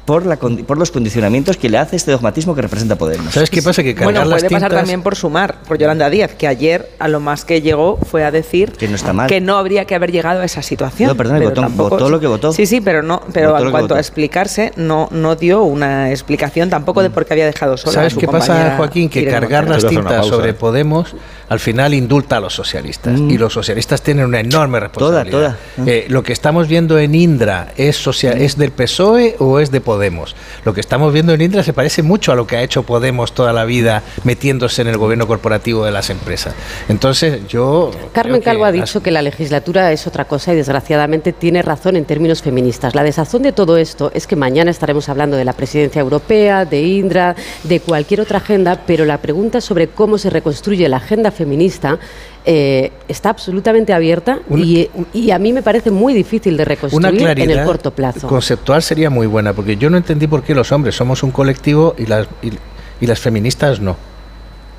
[0.04, 3.32] por, la, condi- por los condicionamientos que le hace este dogmatismo que representa Podemos.
[3.32, 3.82] ¿Sabes qué pasa?
[3.82, 7.08] Que Bueno, cargar las puede pasar también por sumar, por Yolanda Díaz, que ayer a
[7.08, 9.28] lo más que llegó fue a decir Que no está mal.
[9.28, 11.08] que no habría que haber llegado a esa situación.
[11.08, 12.52] No, Pero votó- tampoco- votó lo que votó.
[12.52, 13.94] Sí, sí, pero no, pero en cuanto votó.
[13.96, 17.94] a explicarse, no, no dio una explicación tampoco de por qué había dejado sola a
[17.94, 19.08] ¿Sabes su qué pasa, Joaquín?
[19.08, 21.14] Que cargar las tintas sobre Podemos
[21.48, 23.18] al final indulta a los socialistas.
[23.20, 25.56] Y los socialistas tienen una enorme responsabilidad.
[25.76, 25.86] toda.
[25.86, 29.80] Eh, lo que estamos viendo en Indra es, socia- es del PSOE o es de
[29.84, 30.34] Podemos.
[30.64, 33.32] Lo que estamos viendo en Indra se parece mucho a lo que ha hecho Podemos
[33.32, 36.54] toda la vida metiéndose en el gobierno corporativo de las empresas.
[36.88, 37.90] Entonces, yo.
[38.12, 42.04] Carmen Calvo ha dicho que la legislatura es otra cosa y desgraciadamente tiene razón en
[42.04, 42.94] términos feministas.
[42.94, 46.82] La desazón de todo esto es que mañana estaremos hablando de la presidencia europea, de
[46.82, 51.98] Indra, de cualquier otra agenda, pero la pregunta sobre cómo se reconstruye la agenda feminista
[52.46, 57.16] eh, está absolutamente abierta y, y a mí me parece muy difícil de una reconstruir
[57.18, 58.26] claridad en el corto plazo.
[58.28, 61.94] conceptual sería muy buena, porque yo no entendí por qué los hombres somos un colectivo
[61.98, 62.52] y las, y,
[63.00, 63.96] y las feministas no.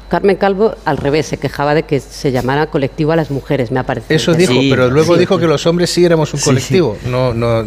[0.07, 3.79] Carmen Calvo, al revés, se quejaba de que se llamara colectivo a las mujeres, me
[3.79, 4.15] ha parecido.
[4.15, 4.75] Eso dijo, interesante.
[4.83, 5.19] pero luego Sí.
[5.21, 6.97] dijo que los hombres sí éramos un Sí, colectivo.
[7.07, 7.65] No, no,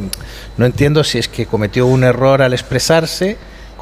[0.57, 3.37] no entiendo si es que cometió un error al expresarse.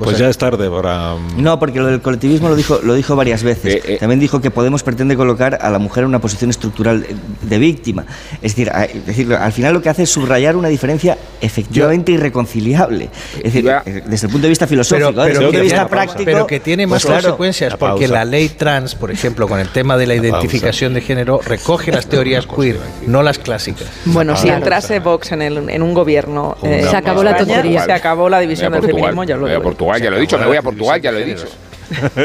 [0.05, 1.15] Pues ya es tarde para...
[1.37, 3.83] No, porque lo del colectivismo lo dijo, lo dijo varias veces.
[3.85, 7.07] Eh, También dijo que Podemos pretende colocar a la mujer en una posición estructural
[7.43, 8.05] de- víctima.
[8.43, 12.13] Es decir, a- es decir, al final lo que hace es subrayar una diferencia efectivamente
[12.13, 13.09] irreconciliable.
[13.39, 15.63] Es decir, eh, desde el punto de vista filosófico, Pero, desde el pero punto de
[15.65, 16.25] vista práctico.
[16.25, 17.23] pero que tiene más pues claro.
[17.23, 18.15] consecuencias, La porque pausa.
[18.15, 22.07] la ley trans, por ejemplo, con el tema de la identificación de género, recoge las
[22.07, 23.87] teorías queer, no las clásicas.
[24.07, 24.59] Bueno, si Claro.
[24.59, 27.85] entrase Vox en, el, en un gobierno, eh, Se acabó la tontería.
[27.85, 29.47] Se acabó la división del feminismo, ya lo.
[29.87, 31.47] Portugal, ya lo he dicho, me voy a Portugal, ya lo he dicho.
[32.17, 32.23] Lo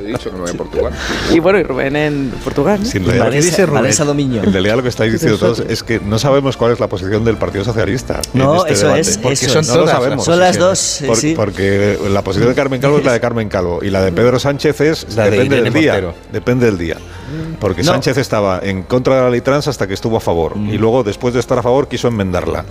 [0.00, 0.92] he dicho que me voy a Portugal.
[1.32, 2.78] Y bueno, y Rubén en Portugal.
[2.80, 2.86] ¿no?
[2.86, 4.44] Sí, en realidad- Dominio.
[4.44, 7.24] En realidad lo que estáis diciendo todos es que no sabemos cuál es la posición
[7.24, 8.20] del Partido Socialista.
[8.32, 9.00] No, en este eso debate.
[9.00, 9.66] es, Porque eso son es.
[9.66, 10.24] todas No lo las sabemos.
[10.24, 11.34] Son las dos, Por- sí.
[11.34, 14.38] Porque la posición de Carmen Calvo es la de Carmen Calvo y la de Pedro
[14.38, 15.92] Sánchez es La de depende Irene del día.
[15.94, 16.14] Montero.
[16.32, 16.96] Depende del día.
[17.60, 17.92] Porque No.
[17.92, 20.56] Sánchez estaba en contra de la ley trans hasta que estuvo a favor.
[20.56, 20.70] Mm.
[20.74, 22.64] Y luego, después de estar a favor, quiso enmendarla.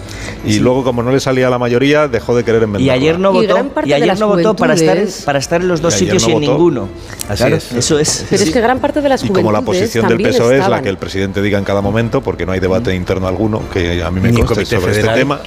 [0.46, 2.88] Y luego, como no le salía la mayoría, dejó de querer enmendarla.
[2.88, 5.82] Y ayer no votó, y ayer no votó para estar, en, para estar en los
[5.82, 6.52] dos Y sitios no y en votó.
[6.52, 6.90] ninguno.
[7.30, 7.72] Así Claro, es.
[7.74, 8.26] Eso es.
[8.30, 10.68] Pero es que gran parte de las Y como la posición del también PSOE es
[10.68, 14.04] la que el presidente diga en cada momento, porque no hay debate interno alguno, que
[14.04, 15.10] a mí me comité sobre federal.
[15.10, 15.40] este tema.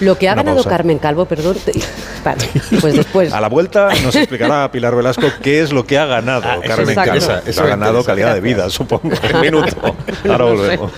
[0.00, 0.70] Lo que ha Una ganado pausa.
[0.70, 1.72] Carmen Calvo, perdón, te-
[2.24, 2.44] vale,
[2.80, 3.32] pues después.
[3.32, 6.88] A la vuelta nos explicará Pilar Velasco qué es lo que ha ganado Ah, Carmen
[6.90, 7.10] exacto.
[7.12, 7.24] Calvo.
[7.24, 9.10] Esa- eso ha ganado calidad de vida, supongo.
[9.34, 9.94] Un minuto.
[10.28, 10.92] Ahora volvemos.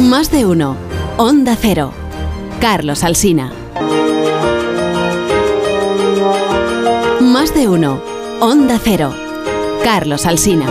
[0.00, 0.76] Más de uno.
[1.16, 1.92] Onda Cero.
[2.60, 3.52] Carlos Alsina.
[7.20, 8.00] Más de uno.
[8.40, 9.12] Onda Cero.
[9.84, 10.66] Carlos Alsina.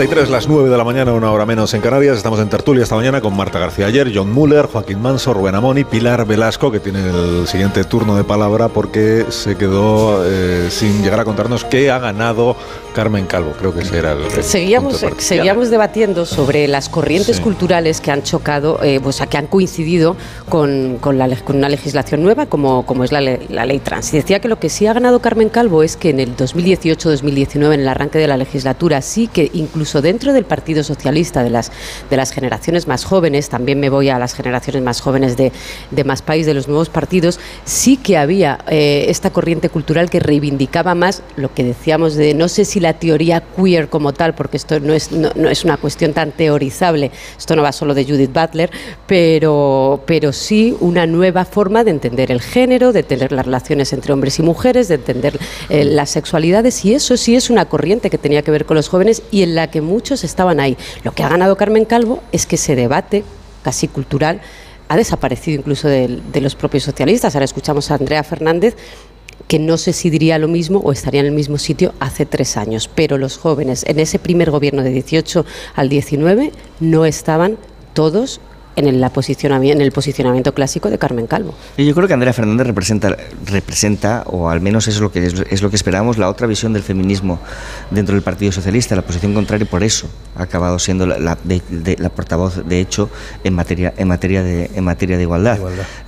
[0.00, 2.16] 33, las 9 de la mañana, una hora menos en Canarias.
[2.16, 5.76] Estamos en tertulia esta mañana con Marta García Ayer, John Muller, Joaquín Manso, Rubén Amón
[5.76, 11.02] y Pilar Velasco, que tiene el siguiente turno de palabra porque se quedó eh, sin
[11.02, 12.56] llegar a contarnos qué ha ganado
[12.92, 13.52] Carmen Calvo.
[13.58, 14.30] Creo que ese era el.
[14.42, 15.28] Seguíamos, punto de partida.
[15.28, 17.42] seguíamos debatiendo sobre las corrientes Sí.
[17.42, 20.16] culturales que han chocado, eh, que han coincidido
[20.48, 24.12] con, con la, leg- con una legislación nueva como, como es la, la ley trans.
[24.12, 27.74] Y decía que lo que sí ha ganado Carmen Calvo es que en el 2018-2019,
[27.74, 31.70] en el arranque de la legislatura, sí que incluso dentro del Partido Socialista, de las,
[32.10, 35.52] de las generaciones más jóvenes, también me voy a las generaciones más jóvenes de,
[35.90, 40.20] de Más País, de los nuevos partidos, sí que había eh, esta corriente cultural que
[40.20, 44.56] reivindicaba más lo que decíamos de no sé si la teoría queer como tal, porque
[44.56, 48.32] esto no es, no, es una cuestión tan teorizable, esto no va solo de Judith
[48.32, 48.70] Butler,
[49.06, 54.12] pero, pero sí una nueva forma de entender el género, de tener las relaciones entre
[54.12, 58.18] hombres y mujeres, de entender eh, las sexualidades, y eso sí es una corriente que
[58.18, 60.76] tenía que ver con los jóvenes y en la que muchos estaban ahí.
[61.04, 63.24] Lo que ha ganado Carmen Calvo es que ese debate
[63.62, 64.40] casi cultural
[64.88, 67.36] ha desaparecido incluso de los propios socialistas.
[67.36, 68.74] Ahora escuchamos a Andrea Fernández
[69.48, 72.56] que no sé si diría lo mismo o estaría en el mismo sitio hace tres
[72.56, 72.88] años.
[72.94, 77.58] Pero los jóvenes en ese primer gobierno de 18 al 19 no estaban
[77.94, 78.40] todos
[78.76, 81.54] en el, la en el posicionamiento clásico de Carmen Calvo.
[81.76, 83.16] Y yo creo que Andrea Fernández representa,
[83.46, 86.82] representa o al menos es lo, que, es, lo que esperamos, la otra visión del
[86.82, 87.38] feminismo
[87.90, 92.64] dentro del Partido Socialista, la posición contraria, por eso ha acabado siendo la, la, portavoz,
[92.66, 93.10] de hecho,
[93.44, 95.58] en materia, en materia, de, en materia de igualdad.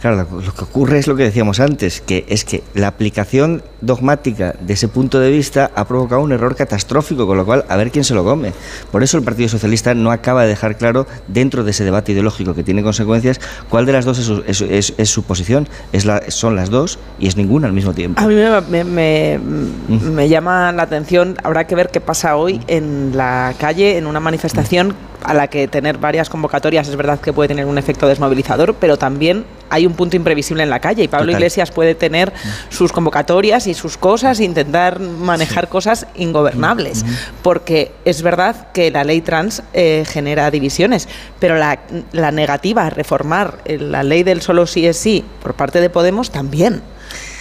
[0.00, 4.54] Claro, lo, que ocurre es lo que decíamos antes, que es que la aplicación dogmática
[4.60, 7.90] de ese punto de vista ha provocado un error catastrófico, con lo cual, a ver
[7.90, 8.52] quién se lo come.
[8.90, 12.51] Por eso el Partido Socialista no acaba de dejar claro, dentro de ese debate ideológico
[12.54, 15.68] que tiene consecuencias, ¿cuál de las dos es su, posición?
[15.92, 18.20] Es la, son las dos y es ninguna al mismo tiempo.
[18.20, 23.16] A mí me, me, me, llama la atención, habrá que ver qué pasa hoy en
[23.16, 24.94] la calle, en una manifestación
[25.24, 28.96] a la que tener varias convocatorias es verdad que puede tener un efecto desmovilizador, pero
[28.96, 32.30] también hay un punto imprevisible en la calle y Pablo Iglesias puede tener
[32.68, 37.06] sus convocatorias y sus cosas e intentar manejar cosas ingobernables,
[37.42, 41.08] porque es verdad que la ley trans eh, genera divisiones,
[41.38, 41.78] pero la,
[42.12, 46.30] la negativa a reformar la ley del solo sí es sí por parte de Podemos
[46.30, 46.82] también.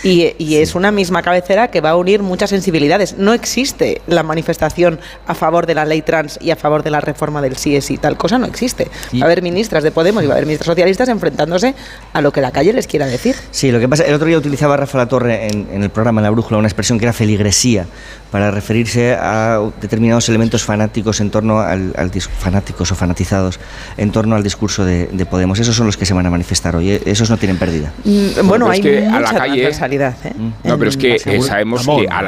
[0.03, 3.17] Y, es una misma cabecera que va a unir muchas sensibilidades.
[3.17, 7.01] No existe la manifestación a favor de la ley trans y a favor de la
[7.01, 8.87] reforma del es Tal cosa no existe.
[9.15, 11.75] Va a haber ministras de Podemos y va a haber ministras socialistas enfrentándose
[12.13, 13.35] a lo que la calle les quiera decir.
[13.51, 16.21] Sí, lo que pasa, el otro día utilizaba Rafa La Torre en, en el programa
[16.21, 17.85] La Brújula una expresión que era feligresía
[18.32, 21.93] para referirse a determinados elementos fanáticos en torno al,
[22.39, 23.59] fanáticos o fanatizados
[23.97, 25.59] en torno al discurso de, Podemos.
[25.59, 26.91] Esos son los que se van a manifestar hoy.
[26.91, 27.01] ¿eh?
[27.05, 27.93] Esos no tienen pérdida.
[28.03, 30.34] Mm, bueno, hay que mucha a la calle, ¿eh?
[30.36, 30.67] Mm.
[30.67, 32.21] No, pero es que sabemos que a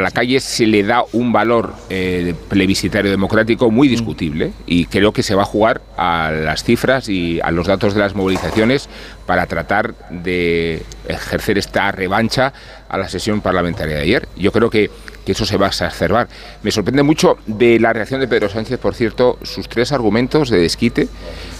[0.00, 5.22] la, calle se le da un valor eh, plebiscitario democrático muy discutible y creo que
[5.22, 8.88] se va a jugar a las cifras y a los datos de las movilizaciones
[9.28, 12.54] para tratar de ejercer esta revancha
[12.88, 14.28] a la sesión parlamentaria de ayer.
[14.38, 14.90] Yo creo que
[15.28, 16.26] que eso se va a exacerbar.
[16.62, 20.58] Me sorprende mucho de la reacción de Pedro Sánchez, por cierto, sus tres argumentos de
[20.58, 21.06] desquite,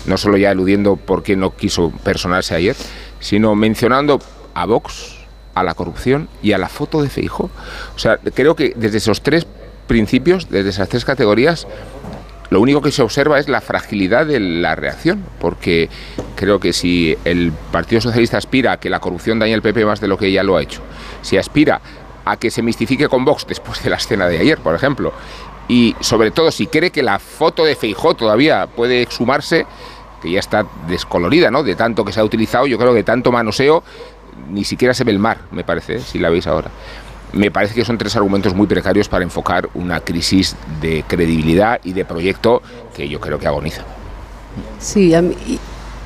[0.06, 2.74] no solo ya eludiendo por qué no quiso personarse ayer,
[3.20, 4.20] sino mencionando
[4.54, 5.18] a Vox,
[5.54, 7.50] a la corrupción y a la foto de Feijo.
[7.94, 9.46] O sea, creo que desde esos tres
[9.86, 11.66] principios, desde esas tres categorías,
[12.50, 15.90] lo único que se observa es la fragilidad de la reacción, porque
[16.34, 20.00] creo que si el Partido Socialista aspira a que la corrupción dañe al PP más
[20.00, 20.80] de lo que ya lo ha hecho,
[21.20, 21.80] si aspira
[22.24, 25.12] a que se mistifique con Vox después de la escena de ayer, por ejemplo.
[25.68, 29.66] Y sobre todo, si cree que la foto de Feijó todavía puede exhumarse,
[30.22, 31.62] que ya está descolorida, ¿no?
[31.62, 33.82] De tanto que se ha utilizado, yo creo que tanto manoseo,
[34.50, 36.00] ni siquiera se ve el mar, me parece, ¿eh?
[36.00, 36.70] si la veis ahora.
[37.32, 41.92] Me parece que son tres argumentos muy precarios para enfocar una crisis de credibilidad y
[41.92, 42.62] de proyecto
[42.94, 43.82] que yo creo que agoniza.
[44.78, 45.36] Sí, a mí,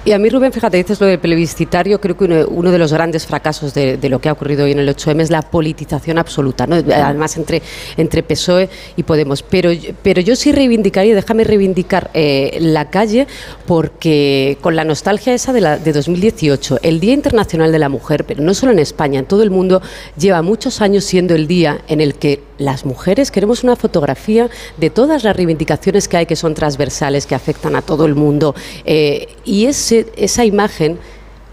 [0.05, 3.26] y a mí, Rubén, fíjate, dices lo del plebiscitario, creo que uno, de los grandes
[3.26, 6.76] fracasos de, lo que ha ocurrido hoy en el 8M es la politización absoluta, ¿no?
[6.76, 7.62] además entre,
[7.96, 9.42] entre PSOE y Podemos.
[9.42, 9.70] Pero,
[10.03, 13.26] pero yo sí reivindicaría, déjame reivindicar eh, la calle,
[13.66, 18.24] porque con la nostalgia esa de, la, de 2018, el Día Internacional de la Mujer,
[18.24, 19.82] pero no solo en España, en todo el mundo,
[20.16, 24.90] lleva muchos años siendo el día en el que las mujeres queremos una fotografía de
[24.90, 28.54] todas las reivindicaciones que hay que son transversales, que afectan a todo el mundo.
[28.84, 30.98] Eh, y esa imagen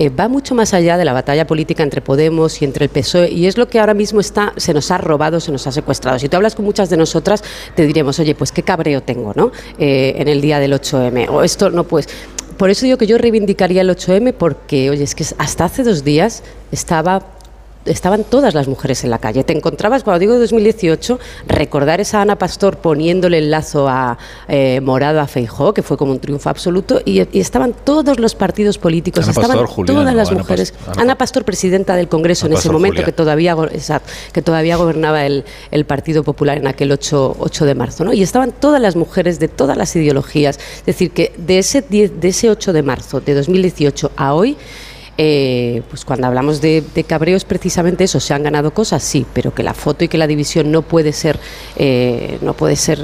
[0.02, 3.32] eh, va mucho más allá de la batalla política entre Podemos y entre el PSOE
[3.32, 6.18] y es lo que ahora mismo está, se nos ha robado, se nos ha secuestrado.
[6.20, 7.44] Si tú hablas con muchas de nosotras,
[7.76, 9.52] te diremos, oye, pues qué cabreo tengo, ¿no?
[9.78, 11.28] Eh, en el día del 8M.
[11.30, 12.08] O esto no, pues.
[12.56, 16.06] Por eso digo que yo reivindicaría el 8M porque, oye, es que hasta hace dos
[16.06, 17.26] días estaba
[17.86, 19.44] estaban todas las mujeres en la calle.
[19.44, 24.18] Te encontrabas, cuando digo 2018, recordar esa Ana Pastor poniéndole el lazo a
[24.48, 28.78] eh, Morado a Feijó, que fue como un triunfo absoluto, y, estaban todos los partidos
[28.78, 30.74] políticos, estaban todas las mujeres.
[30.98, 33.56] Ana, Pastor, presidenta del Congreso en ese momento, que todavía,
[34.34, 35.44] que todavía gobernaba el,
[35.90, 38.14] Partido Popular en aquel 8, 8 de marzo, ¿no?
[38.14, 40.60] Y estaban todas las mujeres de todas las ideologías.
[40.80, 44.56] Es decir, que de ese, de ese 8 de marzo de 2018 a hoy,
[45.22, 49.54] eh, pues cuando hablamos de, de, cabreos, precisamente eso, se han ganado cosas, sí, pero
[49.54, 51.38] que la foto y que la división no puede ser,
[51.76, 53.00] eh, no puede ser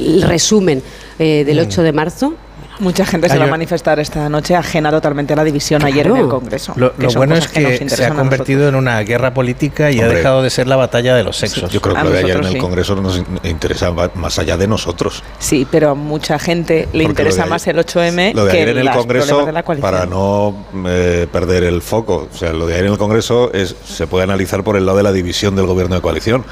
[0.00, 0.82] el resumen
[1.18, 1.84] eh, del 8 mm.
[1.84, 2.34] de marzo,
[2.80, 6.16] Mucha gente se va a manifestar esta noche ajena totalmente a la división ayer en
[6.16, 6.74] el Congreso.
[6.76, 10.50] Lo, bueno es que, se ha convertido en una guerra política y ha dejado de
[10.50, 11.70] ser la batalla de los sexos.
[11.70, 15.22] yo creo que lo de ayer en el Congreso nos interesa más allá de nosotros.
[15.38, 18.78] Sí, pero a mucha gente le interesa más el 8M lo de que ayer en
[18.78, 20.54] el Congreso, de la para no
[20.86, 22.28] eh, perder el foco.
[22.32, 24.98] O sea, lo de ayer en el Congreso es se puede analizar por el lado
[24.98, 26.44] de la división del gobierno de coalición.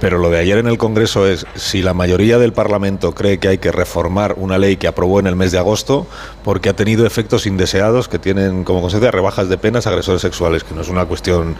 [0.00, 3.48] Pero lo de ayer en el Congreso es si la mayoría del Parlamento cree que
[3.48, 5.71] hay que reformar una ley que aprobó en el mes de agosto
[6.44, 10.64] porque ha tenido efectos indeseados que tienen como consecuencia rebajas de penas a agresores sexuales,
[10.64, 11.56] que no es una cuestión,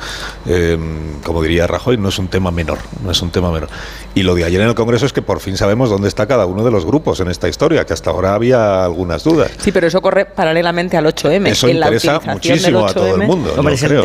[0.46, 0.78] eh,
[1.24, 3.68] como diría Rajoy, no es un tema menor, no es un tema menor.
[4.14, 6.46] Y lo de ayer en el Congreso es que por fin sabemos dónde está cada
[6.46, 9.50] uno de los grupos en esta historia, que hasta ahora había algunas dudas.
[9.58, 11.48] Sí, pero eso corre paralelamente al 8M.
[11.48, 13.54] Eso interesa muchísimo a todo el mundo.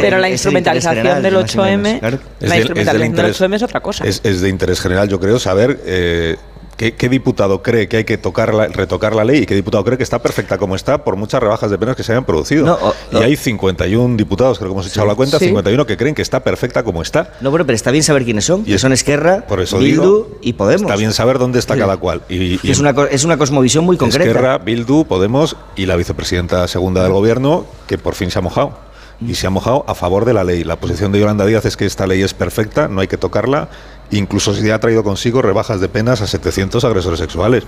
[0.02, 4.06] Pero la instrumentalización del 8M, la instrumentalización del 8M es otra cosa.
[4.06, 6.38] Es, de interés general, yo creo, saber eh,
[6.78, 10.04] ¿Qué, diputado cree que hay que tocar retocar la ley y qué diputado cree que
[10.04, 12.78] está perfecta como está por muchas rebajas de penas que se hayan producido?
[13.12, 16.42] Y hay 51 diputados, creo que hemos echado la cuenta, 51 que creen que está
[16.42, 17.34] perfecta como está.
[17.42, 18.62] No, bueno, pero está bien saber quiénes son.
[18.62, 20.84] Y que son Esquerra, por eso Bildu y Podemos.
[20.84, 22.22] Está bien saber dónde está cada cual.
[22.30, 24.30] Y, es, una, es una cosmovisión muy concreta.
[24.30, 28.88] Esquerra, Bildu, Podemos y la vicepresidenta segunda del gobierno, que por fin se ha mojado
[29.26, 30.64] y se ha mojado a favor de la ley.
[30.64, 33.70] La posición de Yolanda Díaz es que esta ley es perfecta, no hay que tocarla
[34.12, 37.64] Incluso si ha traído consigo rebajas de penas a 700 agresores sexuales.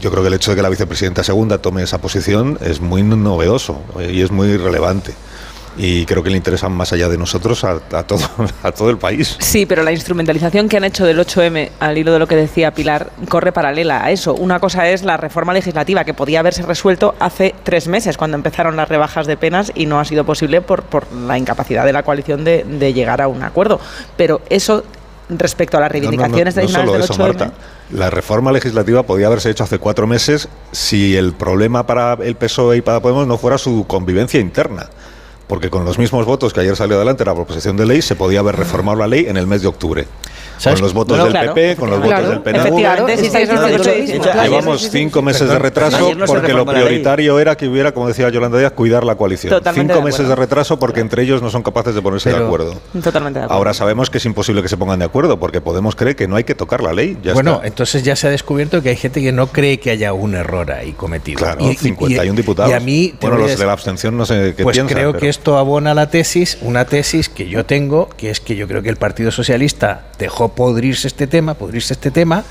[0.00, 3.02] Yo creo que el hecho de que la vicepresidenta segunda tome esa posición es muy
[3.02, 5.14] novedoso eh, y es muy relevante
[5.78, 8.20] y creo que le interesan más allá de nosotros a, todo,
[8.62, 9.36] a todo el país.
[9.40, 12.72] Sí, pero la instrumentalización que han hecho del 8M, al hilo de lo que decía
[12.72, 14.34] Pilar, corre paralela a eso.
[14.34, 18.76] Una cosa es la reforma legislativa que podía haberse resuelto hace tres meses, cuando empezaron
[18.76, 22.02] las rebajas de penas y no ha sido posible por, por la incapacidad de la
[22.02, 23.80] coalición de, de llegar a un acuerdo.
[24.16, 24.84] Pero eso
[25.28, 26.68] respecto a las reivindicaciones de
[27.18, 27.52] Marta.
[27.90, 32.78] La reforma legislativa podía haberse hecho hace cuatro meses si el problema para el PSOE
[32.78, 34.88] y para Podemos no fuera su convivencia interna
[35.46, 38.40] porque con los mismos votos que ayer salió adelante la proposición de ley se podía
[38.40, 40.06] haber reformado la ley en el mes de octubre.
[40.62, 42.76] Con los votos del PP, con los votos del PNV.
[44.42, 48.72] Llevamos cinco meses de retraso porque lo prioritario era que hubiera, como decía Yolanda Díaz,
[48.72, 49.60] cuidar la coalición.
[49.74, 52.74] cinco meses de retraso porque entre ellos no son capaces de ponerse de, acuerdo.
[53.02, 53.58] Totalmente de acuerdo.
[53.58, 56.36] Ahora sabemos que es imposible que se pongan de acuerdo porque Podemos creer que no
[56.36, 57.18] hay que tocar la ley.
[57.34, 60.36] bueno, entonces ya se ha descubierto que hay gente que no cree que haya un
[60.36, 61.38] error ahí cometido.
[61.38, 62.70] Claro, y, 51 diputados.
[62.70, 65.58] Y a mí, bueno, los de la abstención no sé qué pues creo que esto
[65.58, 68.96] abona la tesis, una tesis que yo tengo, que es que yo creo que el
[68.96, 72.44] Partido Socialista dejó podrirse este tema, podrirse este tema,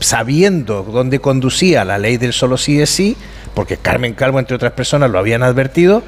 [0.00, 3.16] sabiendo dónde conducía la ley del solo sí es sí,
[3.54, 6.02] porque Carmen Calvo, entre otras personas, lo habían advertido,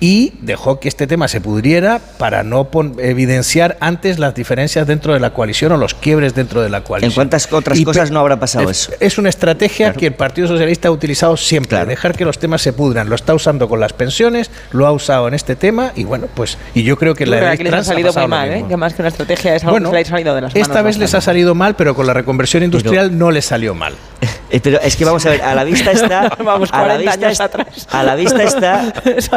[0.00, 2.68] y dejó que este tema se pudriera para no
[2.98, 7.10] evidenciar antes las diferencias dentro de la coalición o los quiebres dentro de la coalición.
[7.10, 8.92] ¿En cuántas otras cosas no habrá pasado eso?
[9.00, 12.72] Es una estrategia que el Partido Socialista ha utilizado siempre, dejar que los temas se
[12.72, 13.08] pudran.
[13.08, 16.58] Lo está usando con las pensiones, lo ha usado en este tema y bueno, pues
[16.74, 18.64] y yo creo que la que les ha salido muy mal, ¿eh?
[18.68, 20.68] que más que una estrategia es algo que les ha salido de las manos.
[20.68, 23.94] Esta vez les ha salido mal, pero con la reconversión industrial no les salió mal.
[24.50, 26.30] Eh, pero es que vamos a ver, a la vista está.
[26.42, 27.86] vamos, a la vista años atrás.
[27.90, 28.94] A la vista está.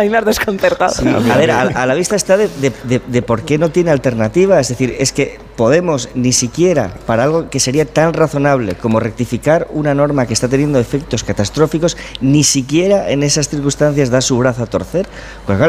[0.55, 1.31] Eso has desconcertado.
[1.31, 4.59] a ver, a, la vista está de, de, por qué no tiene alternativa.
[4.59, 9.67] Es decir, es que Podemos ni siquiera para algo que sería tan razonable como rectificar
[9.69, 14.63] una norma que está teniendo efectos catastróficos, ni siquiera en esas circunstancias da su brazo
[14.63, 15.05] a torcer.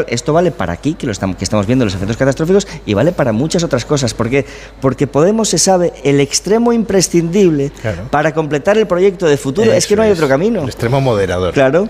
[0.07, 3.11] esto vale para aquí, que, lo estamos, que estamos viendo los efectos catastróficos, y vale
[3.11, 4.15] para muchas otras cosas.
[4.15, 4.47] porque
[4.81, 7.71] Porque Podemos se sabe el extremo imprescindible
[8.09, 9.73] para completar el proyecto de futuro.
[9.73, 10.61] es que no hay otro camino.
[10.63, 11.53] El extremo moderador.
[11.53, 11.87] Claro.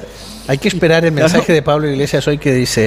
[0.47, 2.82] Hay que esperar el mensaje de Pablo Iglesias hoy que dice,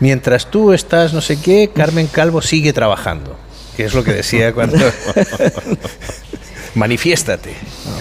[0.00, 3.36] mientras tú estás no sé qué, Carmen Calvo sigue trabajando
[3.78, 4.76] que es lo que decía cuando...
[6.74, 7.54] Manifiéstate,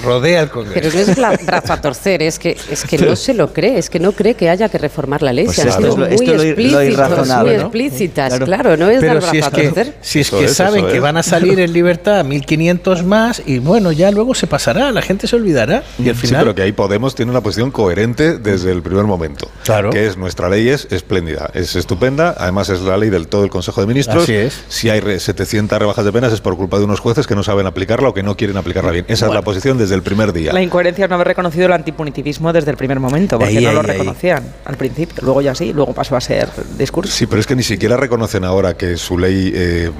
[0.04, 0.74] rodea el Congreso.
[0.74, 3.78] Pero no es la brazo a torcer, es que, es que no se lo cree,
[3.78, 5.46] es que no cree que haya que reformar la ley.
[5.46, 8.78] Pues se muy, explícitos, muy explícitas, claro.
[8.78, 11.74] no es Pero si es, que, si es que saben que van a salir en
[11.74, 16.16] libertad 1.500 más y bueno, ya luego se pasará, la gente se olvidará y al
[16.16, 16.42] final...
[16.42, 19.50] Sí, pero que ahí Podemos tiene una posición coherente desde el primer momento.
[19.64, 19.90] Claro.
[19.90, 23.50] Que es, nuestra ley es espléndida, es estupenda, además es la ley del todo el
[23.50, 24.24] Consejo de Ministros.
[24.24, 24.64] Así es.
[24.68, 27.66] Si hay 700 rebajas de penas es por culpa de unos jueces que no saben
[27.66, 29.06] aplicarla o que no quieren aplicarla bien.
[29.08, 30.54] Esa es la posición desde el primer día.
[30.54, 33.82] La incoherencia es no haber reconocido el antipunitivismo desde el primer momento, porque no lo
[33.82, 35.16] reconocían al principio.
[35.22, 37.12] Luego ya sí, luego pasó a ser discurso.
[37.12, 39.52] Sí, pero es que ni siquiera reconocen ahora que su ley...
[39.54, 39.92] Eh,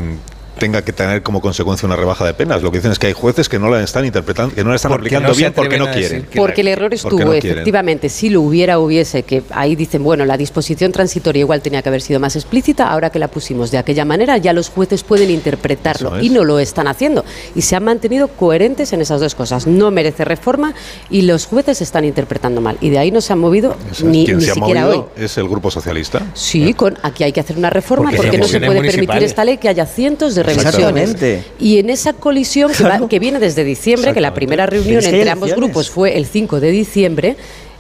[0.58, 2.62] tenga que tener como consecuencia una rebaja de penas.
[2.62, 4.76] Lo que dicen es que hay jueces que no la están interpretando, que no la
[4.76, 6.28] están Porque aplicando no bien porque no quieren.
[6.36, 10.38] Porque el error estuvo, no efectivamente, si lo hubiera, hubiese, que ahí dicen, bueno, la
[10.38, 14.06] disposición transitoria igual tenía que haber sido más explícita, ahora que la pusimos de aquella
[14.06, 16.24] manera, ya los jueces pueden interpretarlo es.
[16.24, 17.24] y no lo están haciendo.
[17.56, 19.68] Y se han mantenido coherentes en esas dos cosas.
[19.68, 20.74] No merece reforma
[21.10, 22.78] y los jueces están interpretando mal.
[22.82, 24.04] Y de ahí no se han movido es.
[24.04, 24.98] ni, ni se ha siquiera hoy.
[24.98, 26.22] movido es el Grupo Socialista.
[26.34, 29.58] Sí, con aquí hay que hacer una reforma Porque no se puede permitir esta ley
[29.58, 31.16] que haya cientos de revisiones.
[31.60, 35.30] Y en esa colisión que, va- que viene desde diciembre, que la primera reunión entre
[35.30, 35.56] ambos elecciones.
[35.56, 37.38] grupos fue el 5 de diciembre,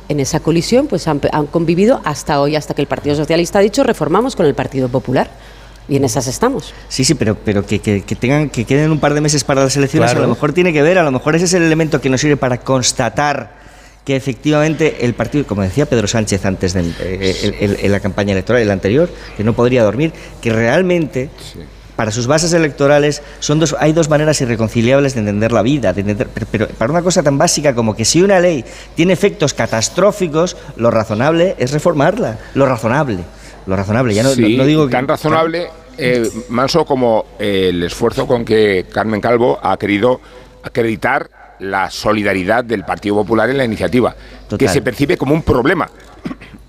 [0.09, 3.61] en esa colisión pues han, han convivido hasta hoy, hasta que el Partido Socialista ha
[3.61, 5.29] dicho reformamos con el Partido Popular.
[5.89, 6.73] Y en esas estamos.
[6.89, 9.63] Sí, sí, pero, pero que, que- que tengan, que queden un par de meses para
[9.63, 10.25] las elecciones, Claro.
[10.25, 12.19] a lo mejor tiene que ver, a lo mejor ese es el elemento que nos
[12.19, 13.55] sirve para constatar
[14.03, 18.61] que efectivamente el partido, como decía Pedro Sánchez antes de, eh, en la campaña electoral,
[18.61, 20.11] el anterior, que no podría dormir,
[20.41, 21.29] que realmente
[21.97, 26.01] para sus bases electorales son dos, hay dos maneras irreconciliables de entender la vida, de
[26.01, 28.63] entender- pero, pero para una cosa tan básica como que si una ley
[28.95, 33.19] tiene efectos catastróficos, lo razonable es reformarla, lo razonable,
[33.65, 34.13] lo razonable.
[34.13, 35.67] Ya no, Sí, no- no digo que- tan razonable,
[35.97, 40.21] eh, Manso, como eh, el esfuerzo con que Carmen Calvo ha querido
[40.63, 41.29] acreditar
[41.59, 44.15] la solidaridad del Partido Popular en la iniciativa,
[44.59, 45.89] que se percibe como un problema.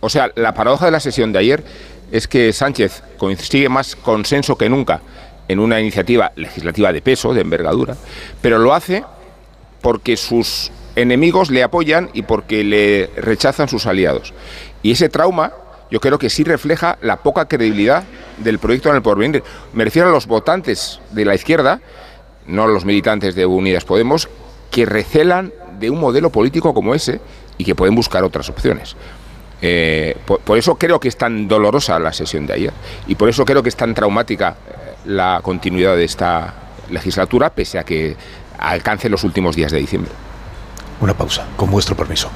[0.00, 1.62] O sea, la paradoja de la sesión de ayer
[2.10, 5.00] es que Sánchez consigue más consenso que nunca
[5.48, 7.96] en una iniciativa legislativa de peso, de envergadura,
[8.40, 9.04] pero lo hace
[9.80, 14.34] porque sus enemigos le apoyan y porque le rechazan sus aliados.
[14.82, 15.52] Y ese trauma
[15.90, 18.04] yo creo que sí refleja la poca credibilidad
[18.38, 19.42] del proyecto en el porvenir.
[19.72, 21.80] Me refiero a los votantes de la izquierda,
[22.46, 24.28] no los militantes de Unidas Podemos,
[24.70, 27.20] que recelan de un modelo político como ese
[27.56, 28.96] y que pueden buscar otras opciones.
[29.60, 32.72] Eh, por, por eso creo que es tan dolorosa la sesión de ayer
[33.08, 36.54] y por eso creo que es tan traumática eh, la continuidad de esta
[36.90, 38.16] legislatura, pese a que
[38.58, 40.12] alcance los últimos días de diciembre.
[41.00, 42.28] Una pausa, con vuestro permiso.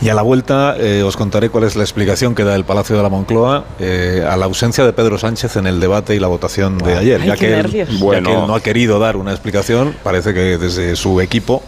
[0.00, 2.96] Y a la vuelta eh, os contaré cuál es la explicación que da el Palacio
[2.96, 6.26] de la Moncloa eh, a la ausencia de Pedro Sánchez en el debate y la
[6.26, 7.20] votación de ayer.
[7.20, 7.88] Ay, ya, que él, nervios.
[7.88, 8.28] ya Bueno.
[8.28, 11.62] que él no ha querido dar una explicación, parece que desde su equipo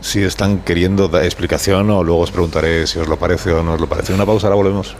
[0.00, 3.74] sí están queriendo dar explicación o luego os preguntaré si os lo parece o no
[3.74, 4.12] os lo parece.
[4.12, 4.94] Una pausa, ahora volvemos.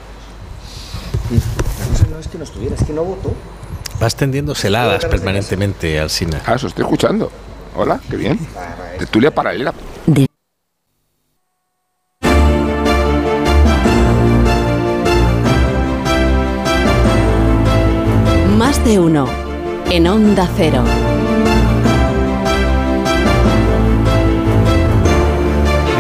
[2.10, 3.32] No es que no estuviera, es que no votó.
[4.00, 6.40] Vas tendiendo celadas permanentemente, Alsina.
[6.46, 7.30] Ah, eso estoy escuchando.
[7.74, 8.38] Hola, qué bien.
[8.98, 9.74] Tertulia paralela.
[18.56, 19.28] Más de uno.
[19.90, 20.84] En Onda Cero.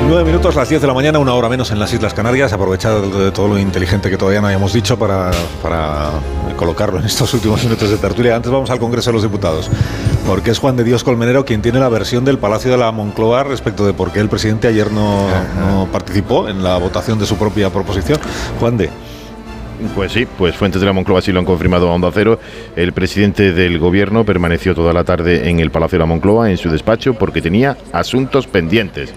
[0.08, 2.52] Nueve minutos, las 10 de la mañana, una hora menos en las Islas Canarias.
[2.52, 5.30] Aprovechar de, de todo lo inteligente que todavía no habíamos dicho para,
[5.62, 6.10] para
[6.56, 8.34] colocarlo en estos últimos minutos de tertulia.
[8.34, 9.70] Antes vamos al Congreso de los Diputados,
[10.26, 13.44] porque es Juan de Dios Colmenero quien tiene la versión del Palacio de la Moncloa
[13.44, 15.26] respecto de por qué el presidente ayer no,
[15.60, 18.18] no participó en la votación de su propia proposición.
[18.58, 18.90] Juan de.
[19.94, 22.40] Pues sí, pues fuentes de la Moncloa sí lo han confirmado a Onda Cero.
[22.74, 26.56] El presidente del gobierno permaneció toda la tarde en el Palacio de la Moncloa, en
[26.56, 29.14] su despacho, porque tenía asuntos pendientes.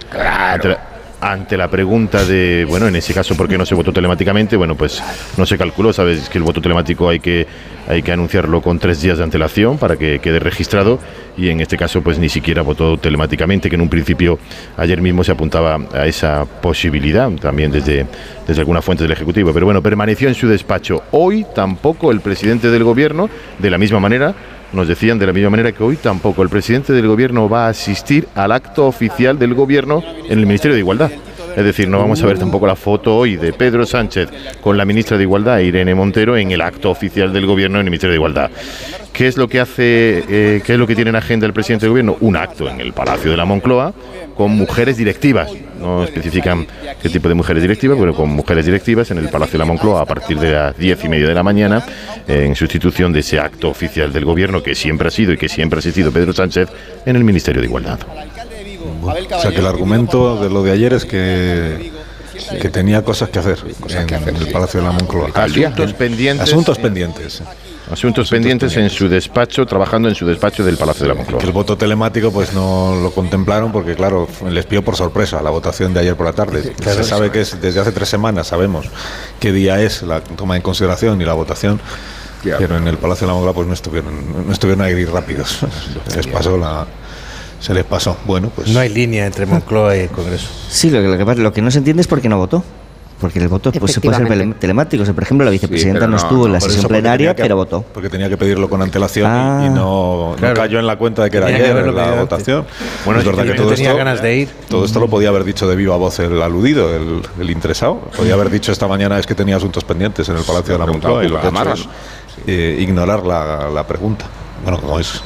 [1.21, 4.57] Ante la pregunta de, bueno, en ese caso, ¿por qué no se votó telemáticamente?
[4.57, 5.01] Bueno, pues
[5.37, 7.45] no se calculó, sabes que el voto telemático hay que,
[7.87, 10.99] hay que anunciarlo con tres días de antelación para que quede registrado
[11.37, 14.39] y en este caso pues ni siquiera votó telemáticamente, que en un principio
[14.77, 18.07] ayer mismo se apuntaba a esa posibilidad, también desde,
[18.47, 19.53] desde alguna fuente del Ejecutivo.
[19.53, 21.03] Pero bueno, permaneció en su despacho.
[21.11, 24.33] Hoy tampoco el presidente del Gobierno, de la misma manera,
[24.73, 27.69] nos decían de la misma manera que hoy tampoco el presidente del Gobierno va a
[27.69, 31.11] asistir al acto oficial del Gobierno en el Ministerio de Igualdad.
[31.55, 34.29] Es decir, no vamos a ver tampoco la foto hoy de Pedro Sánchez
[34.61, 37.91] con la ministra de Igualdad, Irene Montero, en el acto oficial del Gobierno en el
[37.91, 38.51] Ministerio de Igualdad.
[39.11, 41.85] ¿Qué es lo que hace, eh, qué es lo que tiene en agenda el presidente
[41.85, 42.17] del Gobierno?
[42.21, 43.93] Un acto en el Palacio de la Moncloa
[44.35, 45.51] con mujeres directivas.
[45.79, 46.65] No especifican
[47.01, 50.01] qué tipo de mujeres directivas, pero con mujeres directivas en el Palacio de la Moncloa
[50.01, 51.83] a partir de las diez y media de la mañana,
[52.27, 55.49] eh, en sustitución de ese acto oficial del Gobierno que siempre ha sido y que
[55.49, 56.69] siempre ha asistido Pedro Sánchez
[57.05, 57.99] en el Ministerio de Igualdad.
[59.01, 61.91] O sea que el argumento de lo de ayer es que,
[62.61, 65.29] que tenía cosas que hacer en, el Palacio de la Moncloa.
[65.33, 66.47] Asuntos pendientes.
[66.47, 67.43] Asuntos pendientes.
[67.91, 71.39] Asuntos pendientes en su despacho, trabajando en su despacho del Palacio de la Moncloa.
[71.39, 75.49] Que el voto telemático pues no lo contemplaron porque claro, les pidió por sorpresa la
[75.49, 76.73] votación de ayer por la tarde.
[76.79, 78.87] claro, Se sabe que es desde hace tres semanas, sabemos
[79.39, 81.81] qué día es la toma en consideración y la votación.
[82.43, 85.59] Pero en el Palacio de la Moncloa pues no estuvieron, no estuvieron ahí rápidos.
[86.15, 86.87] Les pasó la,
[87.61, 88.17] se les pasó.
[88.25, 90.49] Bueno, pues No hay línea entre Moncloa y el Congreso.
[90.69, 92.37] Sí, lo que, lo que pasa- lo que no se entiende es por qué no
[92.37, 92.61] votó.
[93.21, 95.03] porque el voto pues, se puede ser tele- telemático.
[95.03, 97.85] O sea, por ejemplo, la vicepresidenta no, estuvo en la sesión plenaria, que- pero votó.
[97.93, 99.63] Porque tenía que pedirlo con antelación y- Ah.
[99.67, 100.55] y, no, no Claro.
[100.55, 102.65] cayó en la cuenta de que era Tenía ayer la pedido votación.
[103.05, 104.49] Bueno, es verdad que todo tenía esto, ganas de ir.
[104.67, 107.99] todo esto lo podía haber dicho de viva voz el aludido, el, el interesado.
[108.17, 110.87] Podía haber dicho esta mañana es que tenía asuntos pendientes en el Palacio de la
[110.87, 111.87] Moncloa y lo es
[112.47, 114.25] eh, ignorar la, la pregunta.
[114.63, 115.21] Bueno, como es,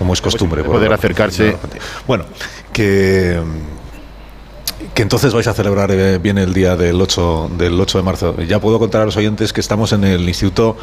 [0.00, 0.64] como es costumbre.
[0.64, 1.58] por poder acercarse.
[2.06, 2.24] Bueno,
[2.72, 3.38] que
[4.94, 8.40] que entonces vais a celebrar eh, bien el día del 8, del 8 de marzo.
[8.40, 10.78] Ya puedo contar a los oyentes que estamos en el Instituto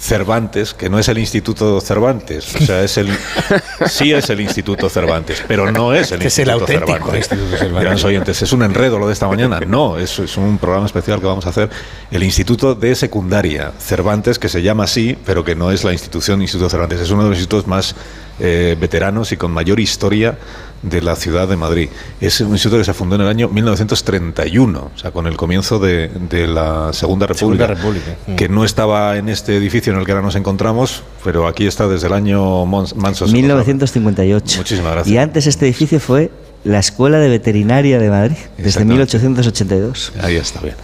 [0.00, 3.10] Cervantes, que no es el Instituto Cervantes, o sea, es el
[3.86, 7.30] sí es el Instituto Cervantes, pero no es el Que es el Instituto auténtico Cervantes.
[7.30, 9.60] Instituto oyentes, es un enredo lo de esta mañana.
[9.70, 11.70] No, es, es un programa especial que vamos a hacer.
[12.10, 16.40] El Instituto de Secundaria Cervantes, que se llama así, pero que no es la institución
[16.40, 17.94] Instituto Cervantes, es uno de los institutos más
[18.40, 20.38] eh, veteranos y con mayor historia
[20.82, 21.90] de la ciudad de Madrid.
[22.22, 25.78] Es un instituto que se fundó en el año 1931, o sea, con el comienzo
[25.78, 28.16] de, de la Segunda República, Segunda República.
[28.26, 28.36] Mm.
[28.36, 31.86] que no estaba en este edificio en el que ahora nos encontramos, pero aquí está
[31.86, 33.26] desde el año Mons- Manso.
[33.26, 34.56] 1958.
[34.58, 35.12] Muchísimas gracias.
[35.14, 36.30] Y antes este edificio fue
[36.62, 38.92] la Escuela de Veterinaria de Madrid, desde Exactamente.
[38.94, 40.12] 1882.
[40.20, 40.74] Ahí está bien.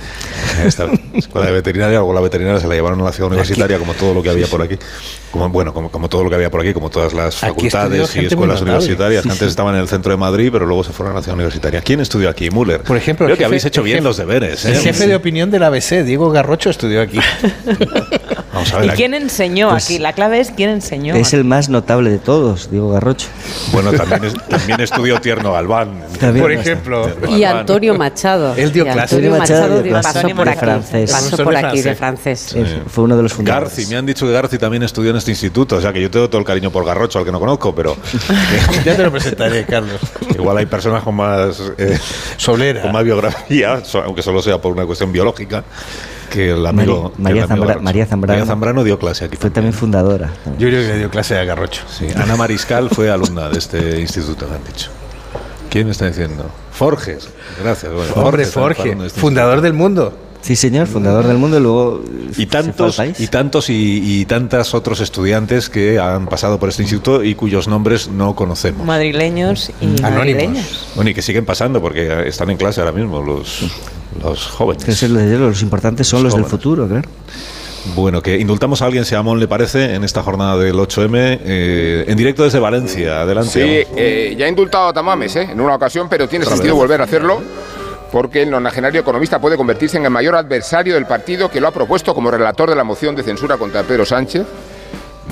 [0.61, 1.01] Ahí está bien.
[1.15, 4.15] Escuela de veterinaria, luego la veterinaria se la llevaron a la ciudad universitaria, como todo
[4.15, 4.77] lo que había por aquí.
[5.31, 8.16] Como, bueno, como, como todo lo que había por aquí, como todas las Aquí facultades
[8.16, 9.51] y escuelas universitarias, Sí, que antes sí.
[9.51, 11.82] estaban en el centro de Madrid, pero luego se fueron a la ciudad universitaria.
[11.82, 12.48] ¿Quién estudió aquí?
[12.51, 12.81] Müller.
[12.82, 14.65] Por ejemplo, el Creo que habéis hecho bien jefe- los deberes.
[14.65, 14.78] El ¿eh?
[14.78, 17.19] jefe de opinión del ABC, Diego Garrocho, estudió aquí.
[18.57, 18.97] Vamos a ¿Y ver.
[18.97, 19.99] quién enseñó Pues- aquí?
[19.99, 21.15] La clave es quién enseñó.
[21.15, 21.37] Es aquí.
[21.37, 23.28] el más notable de todos, Diego Garrocho.
[23.73, 26.03] Bueno, también, es- también estudió Tierno Galván.
[26.19, 27.11] También Por ejemplo.
[27.28, 28.55] Y Antonio Machado.
[28.57, 29.16] Él dio clase.
[29.16, 30.59] Antonio Machado dio pasó de por aquí.
[30.59, 31.11] francés.
[31.12, 32.57] Pasó por de aquí de francés.
[32.89, 33.69] Fue uno de los fundadores.
[33.77, 36.11] Garci, me han dicho que Garci también estudió en este instituto, o sea que yo
[36.11, 37.97] tengo todo el cariño por Garrocho, al que no conozco, pero
[38.85, 40.01] Ya te lo presentaré, Carlos.
[40.35, 41.99] igual hay personas con más eh,
[42.37, 42.83] Solera.
[42.83, 45.65] con más biografía, aunque solo sea por una cuestión biológica,
[46.27, 47.82] que el amigo María- María que el amigo Zambra- Garrocho.
[47.85, 48.32] María Zambrano.
[48.39, 49.36] María Zambrano dio clase aquí.
[49.36, 50.31] Fue también fundadora.
[50.59, 51.82] Yo creo que le dio clase a Garrocho.
[51.89, 54.90] Sí, Ana Mariscal fue alumna de este instituto, me han dicho.
[55.70, 56.51] ¿Quién me está diciendo?
[56.73, 57.28] Forges.
[57.62, 57.93] Gracias.
[57.93, 60.16] bueno, Hombre, Forges, Forge, alumno de este fundador del mundo.
[60.47, 63.20] Sí, señor, fundador del mundo y luego Y se tantos, fue al país.
[63.20, 67.66] y tantos y, y tantas otros estudiantes que han pasado por este instituto y cuyos
[67.66, 68.86] nombres no conocemos.
[68.86, 70.10] Madrileños y Anónimos.
[70.12, 70.86] madrileñas.
[70.94, 73.62] Bueno, y que siguen pasando porque están en clase ahora mismo los,
[74.23, 75.02] los jóvenes.
[75.10, 77.09] Los importantes son los del futuro, claro.
[77.97, 81.09] Bueno, que indultamos a alguien, si a Amón le parece, en esta jornada del 8M,
[81.44, 83.23] eh, en directo desde Valencia.
[83.23, 83.51] Adelante.
[83.85, 85.48] Sí, eh, ya he indultado a Tamames ¿eh?
[85.51, 86.82] en una ocasión, pero tiene sentido vez.
[86.82, 87.40] volver a hacerlo
[88.11, 91.73] porque el nonagenario economista puede convertirse en el mayor adversario del partido que lo ha
[91.73, 94.47] propuesto como relator de la moción de censura contra Pedro Sánchez.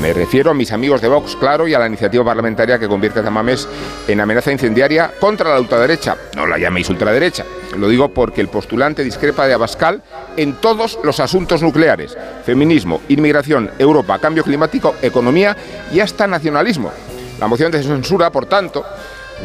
[0.00, 3.20] Me refiero a mis amigos de Vox, claro, y a la iniciativa parlamentaria que convierte
[3.20, 3.68] a Tamames
[4.08, 6.16] en amenaza incendiaria contra la ultraderecha.
[6.34, 7.44] No la llaméis ultraderecha.
[7.78, 10.02] Lo digo porque el postulante discrepa de Abascal
[10.36, 12.16] en todos los asuntos nucleares.
[12.44, 15.56] Feminismo, inmigración, Europa, cambio climático, economía
[15.92, 16.90] y hasta nacionalismo.
[17.38, 18.84] La moción de censura, por tanto,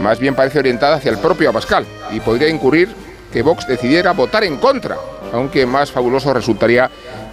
[0.01, 2.89] más bien parece orientada hacia el propio Abascal y podría incurrir
[3.31, 4.97] que Vox decidiera votar en contra,
[5.33, 6.89] aunque más fabuloso resultaría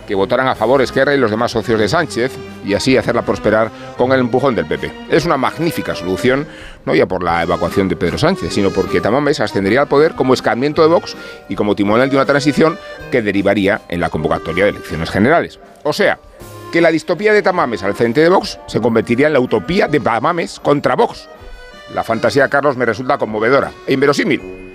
[0.06, 2.32] que votaran a favor Esquerra y los demás socios de Sánchez
[2.64, 4.93] y así hacerla prosperar con el empujón del PP.
[5.10, 6.47] Es una magnífica solución,
[6.85, 10.32] no ya por la evacuación de Pedro Sánchez, sino porque Tamames ascendería al poder como
[10.32, 11.16] escarmiento de Vox
[11.48, 12.78] y como timonel de una transición
[13.10, 15.59] que derivaría en la convocatoria de elecciones generales.
[15.82, 16.18] O sea,
[16.73, 20.01] que la distopía de Tamames al frente de Vox se convertiría en la utopía de
[20.01, 21.28] Tamames contra Vox.
[21.94, 24.65] La fantasía de Carlos me resulta conmovedora e inverosímil,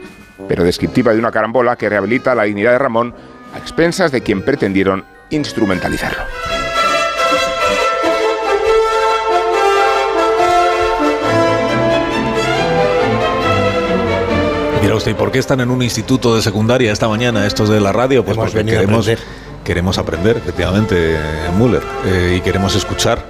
[0.47, 3.13] pero descriptiva de una carambola que rehabilita la dignidad de Ramón
[3.53, 6.23] a expensas de quien pretendieron instrumentalizarlo.
[14.81, 17.79] Mira usted, ¿y por qué están en un instituto de secundaria esta mañana estos de
[17.79, 18.23] la radio?
[18.25, 19.25] Pues Hemos porque queremos, aprender.
[19.63, 21.17] queremos aprender, efectivamente,
[21.57, 23.23] Müller, eh, y queremos escuchar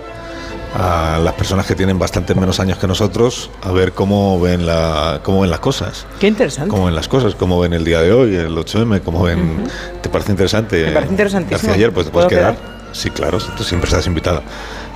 [0.73, 5.19] a las personas que tienen bastante menos años que nosotros a ver cómo ven, la,
[5.23, 6.05] cómo ven las cosas.
[6.19, 6.69] Qué interesante.
[6.69, 9.63] Cómo ven las cosas, cómo ven el día de hoy, el 8M, cómo ven...
[10.01, 10.85] ¿Te parece interesante?
[10.85, 11.57] Me parece interesantísimo.
[11.57, 12.55] García ayer, pues te puedes ¿Puedo quedar.
[12.55, 12.81] quedar?
[12.93, 14.41] Sí, claro, tú siempre estás invitada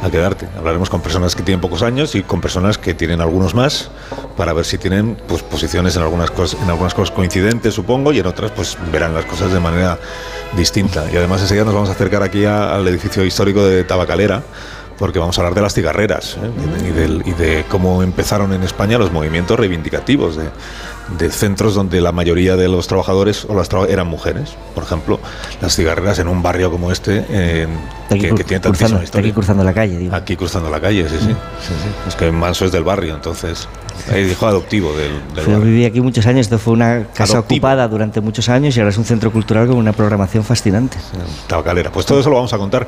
[0.04, 0.48] a quedarte.
[0.58, 3.90] Hablaremos con personas que tienen pocos años y con personas que tienen algunos más
[4.36, 8.20] para ver si tienen pues, posiciones en algunas cosas, en algunas cosas coincidentes, supongo, y
[8.20, 9.98] en otras pues verán las cosas de manera
[10.58, 11.06] distinta.
[11.12, 14.44] Y además enseguida nos vamos a acercar aquí a- al edificio histórico de Tabacalera
[14.98, 16.88] porque vamos a hablar de las cigarreras ¿eh?
[16.90, 20.46] y, del- y de cómo empezaron en España los movimientos reivindicativos de,
[21.20, 24.56] de centros donde la mayoría de los trabajadores o las traba- eran mujeres.
[24.74, 25.20] Por ejemplo,
[25.62, 27.68] las cigarreras en un barrio como este, eh,
[28.10, 30.16] que, tiene cruzando, tantísima está aquí cruzando la calle, digo.
[30.16, 31.26] Aquí cruzando la calle, sí, sí.
[31.28, 31.34] sí,
[31.84, 31.90] sí.
[32.08, 33.68] Es que Manso es del barrio, entonces
[34.14, 35.60] El hijo adoptivo del, del barrio.
[35.62, 37.58] viví aquí muchos años, esto fue una casa Adoptivo.
[37.58, 40.98] ocupada durante muchos años y ahora es un centro cultural con una programación fascinante.
[41.48, 41.92] Tabacalera.
[41.92, 42.86] Pues todo eso lo vamos a contar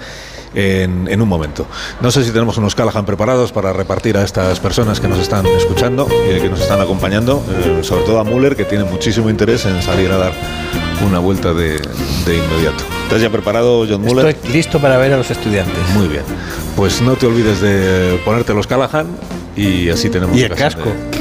[0.54, 1.66] en, en un momento.
[2.02, 5.46] No sé si tenemos unos Callahan preparados para repartir a estas personas que nos están
[5.48, 9.66] escuchando y que nos están acompañando, eh, sobre todo a Müller, que tiene muchísimo interés
[9.66, 10.34] en salir a dar
[11.06, 11.80] una vuelta de,
[12.26, 12.84] de inmediato.
[13.04, 14.28] ¿Estás ya preparado, John Müller?
[14.28, 15.78] Estoy listo para ver a los estudiantes.
[15.94, 16.24] Muy bien.
[16.76, 19.08] Pues no te olvides de ponerte los Callahan
[19.56, 20.84] y así tenemos Y el casco.
[20.90, 21.18] de-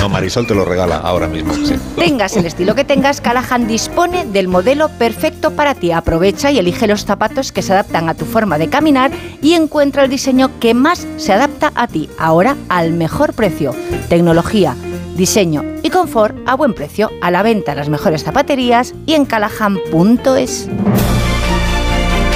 [0.00, 1.54] No, Marisol te lo regala ahora mismo.
[1.54, 1.74] sí.
[1.96, 5.92] Tengas el estilo que tengas, Callahan dispone del modelo perfecto para ti.
[5.92, 9.10] Aprovecha y elige los zapatos que se adaptan a tu forma de caminar
[9.40, 13.74] y encuentra el diseño que más se adapta a ti, ahora al mejor precio.
[14.08, 14.74] Tecnología,
[15.16, 19.24] diseño y confort a buen precio, a la venta en las mejores zapaterías y en
[19.24, 20.68] callahan.es.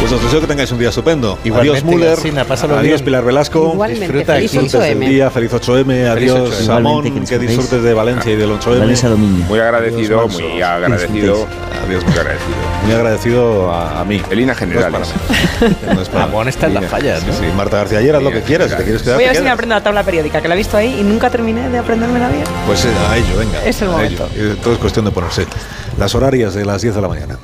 [0.09, 1.37] Pues os deseo que tengáis un día estupendo.
[1.43, 2.53] Igualmente, adiós, Müller.
[2.63, 3.05] Adiós, bien.
[3.05, 3.73] Pilar Velasco.
[3.73, 5.09] Igualmente, Disfruta, feliz Disfrutes del 8M.
[5.09, 6.65] día, feliz 8M, adiós, 8M.
[6.65, 8.79] Samón, que que disfrutes de Valencia y del 8M.
[8.79, 9.45] Vanessa Domingo.
[9.49, 11.49] Muy agradecido, Adiós, muy agradecido.
[11.85, 12.57] Adiós, Muy agradecido.
[12.85, 14.23] Muy agradecido a, a mí.
[14.31, 15.77] En líneas No es para mí.
[15.93, 16.25] No es para.
[16.27, 17.33] Amón está en las fallas, ¿no?
[17.33, 17.47] Sí, sí.
[17.57, 18.71] Marta García, ayer haz lo que quieras.
[18.71, 20.55] Si te quieres quedar, Voy a ver si me aprendo la tabla periódica, que la
[20.55, 22.45] he visto ahí y nunca terminé de aprendérmela bien.
[22.65, 23.65] Pues eh, a ello, venga.
[23.65, 24.29] Es el momento.
[24.37, 25.47] Eh, Todo es cuestión de ponerse.
[25.99, 27.39] Las horarias de las 10 de la mañana.